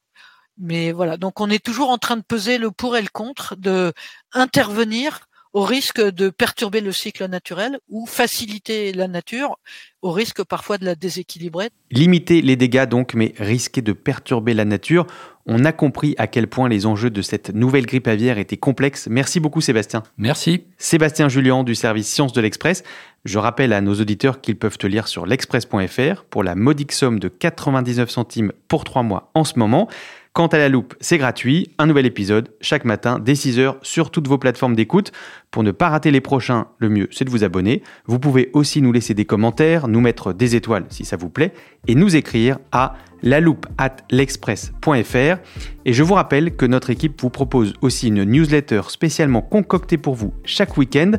Mais 0.58 0.92
voilà, 0.92 1.16
donc 1.16 1.40
on 1.40 1.48
est 1.48 1.64
toujours 1.64 1.88
en 1.88 1.98
train 1.98 2.18
de 2.18 2.22
peser 2.22 2.58
le 2.58 2.70
pour 2.70 2.94
et 2.96 3.02
le 3.02 3.08
contre, 3.08 3.56
de 3.56 3.94
intervenir 4.32 5.29
au 5.52 5.62
risque 5.62 6.00
de 6.00 6.30
perturber 6.30 6.80
le 6.80 6.92
cycle 6.92 7.26
naturel 7.26 7.78
ou 7.88 8.06
faciliter 8.06 8.92
la 8.92 9.08
nature 9.08 9.58
au 10.02 10.12
risque 10.12 10.44
parfois 10.44 10.78
de 10.78 10.84
la 10.84 10.94
déséquilibrer. 10.94 11.70
Limiter 11.90 12.40
les 12.40 12.56
dégâts 12.56 12.86
donc, 12.86 13.14
mais 13.14 13.34
risquer 13.38 13.82
de 13.82 13.92
perturber 13.92 14.54
la 14.54 14.64
nature. 14.64 15.06
On 15.46 15.64
a 15.64 15.72
compris 15.72 16.14
à 16.18 16.26
quel 16.26 16.46
point 16.46 16.68
les 16.68 16.86
enjeux 16.86 17.10
de 17.10 17.22
cette 17.22 17.52
nouvelle 17.52 17.86
grippe 17.86 18.06
aviaire 18.06 18.38
étaient 18.38 18.56
complexes. 18.56 19.08
Merci 19.10 19.40
beaucoup 19.40 19.60
Sébastien. 19.60 20.04
Merci. 20.16 20.64
Sébastien 20.78 21.28
Julien 21.28 21.64
du 21.64 21.74
service 21.74 22.08
Sciences 22.08 22.32
de 22.32 22.40
l'Express. 22.40 22.84
Je 23.24 23.38
rappelle 23.38 23.72
à 23.72 23.80
nos 23.80 23.94
auditeurs 23.94 24.40
qu'ils 24.40 24.56
peuvent 24.56 24.78
te 24.78 24.86
lire 24.86 25.08
sur 25.08 25.26
l'express.fr 25.26 26.24
pour 26.30 26.44
la 26.44 26.54
modique 26.54 26.92
somme 26.92 27.18
de 27.18 27.28
99 27.28 28.08
centimes 28.08 28.52
pour 28.68 28.84
3 28.84 29.02
mois 29.02 29.30
en 29.34 29.44
ce 29.44 29.58
moment. 29.58 29.88
Quant 30.32 30.46
à 30.46 30.58
la 30.58 30.68
loupe, 30.68 30.94
c'est 31.00 31.18
gratuit. 31.18 31.74
Un 31.78 31.86
nouvel 31.86 32.06
épisode 32.06 32.50
chaque 32.60 32.84
matin 32.84 33.18
dès 33.18 33.32
6h 33.32 33.78
sur 33.82 34.12
toutes 34.12 34.28
vos 34.28 34.38
plateformes 34.38 34.76
d'écoute. 34.76 35.10
Pour 35.50 35.64
ne 35.64 35.72
pas 35.72 35.88
rater 35.88 36.12
les 36.12 36.20
prochains, 36.20 36.68
le 36.78 36.88
mieux 36.88 37.08
c'est 37.10 37.24
de 37.24 37.30
vous 37.30 37.42
abonner. 37.42 37.82
Vous 38.06 38.20
pouvez 38.20 38.48
aussi 38.52 38.80
nous 38.80 38.92
laisser 38.92 39.12
des 39.12 39.24
commentaires, 39.24 39.88
nous 39.88 40.00
mettre 40.00 40.32
des 40.32 40.54
étoiles 40.54 40.84
si 40.88 41.04
ça 41.04 41.16
vous 41.16 41.30
plaît 41.30 41.52
et 41.88 41.96
nous 41.96 42.14
écrire 42.14 42.58
à 42.70 42.94
la 43.22 43.40
loupe 43.40 43.66
at 43.76 43.96
l'express.fr. 44.12 45.40
Et 45.84 45.92
je 45.92 46.02
vous 46.04 46.14
rappelle 46.14 46.54
que 46.54 46.64
notre 46.64 46.90
équipe 46.90 47.20
vous 47.20 47.30
propose 47.30 47.74
aussi 47.80 48.06
une 48.06 48.22
newsletter 48.22 48.82
spécialement 48.86 49.42
concoctée 49.42 49.98
pour 49.98 50.14
vous 50.14 50.32
chaque 50.44 50.76
week-end 50.76 51.12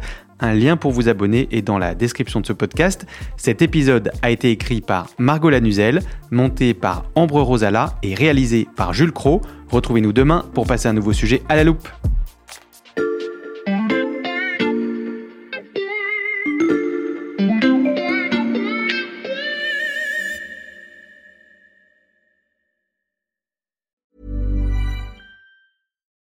Un 0.43 0.55
lien 0.55 0.75
pour 0.75 0.91
vous 0.91 1.07
abonner 1.07 1.47
est 1.51 1.61
dans 1.61 1.77
la 1.77 1.93
description 1.93 2.41
de 2.41 2.47
ce 2.47 2.53
podcast. 2.53 3.05
Cet 3.37 3.61
épisode 3.61 4.11
a 4.23 4.31
été 4.31 4.49
écrit 4.49 4.81
par 4.81 5.07
Margot 5.19 5.51
Lanuzel, 5.51 6.01
monté 6.31 6.73
par 6.73 7.05
Ambre 7.13 7.41
Rosala 7.41 7.95
et 8.01 8.15
réalisé 8.15 8.67
par 8.75 8.91
Jules 8.91 9.11
Cro. 9.11 9.41
Retrouvez-nous 9.69 10.13
demain 10.13 10.45
pour 10.55 10.65
passer 10.65 10.87
un 10.87 10.93
nouveau 10.93 11.13
sujet 11.13 11.43
à 11.47 11.55
la 11.55 11.63
loupe. 11.63 11.87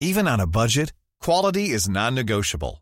Even 0.01 0.27
on 0.27 0.39
a 0.39 0.47
budget, 0.47 0.93
quality 1.21 1.69
is 1.69 1.87
non-negotiable. 1.87 2.81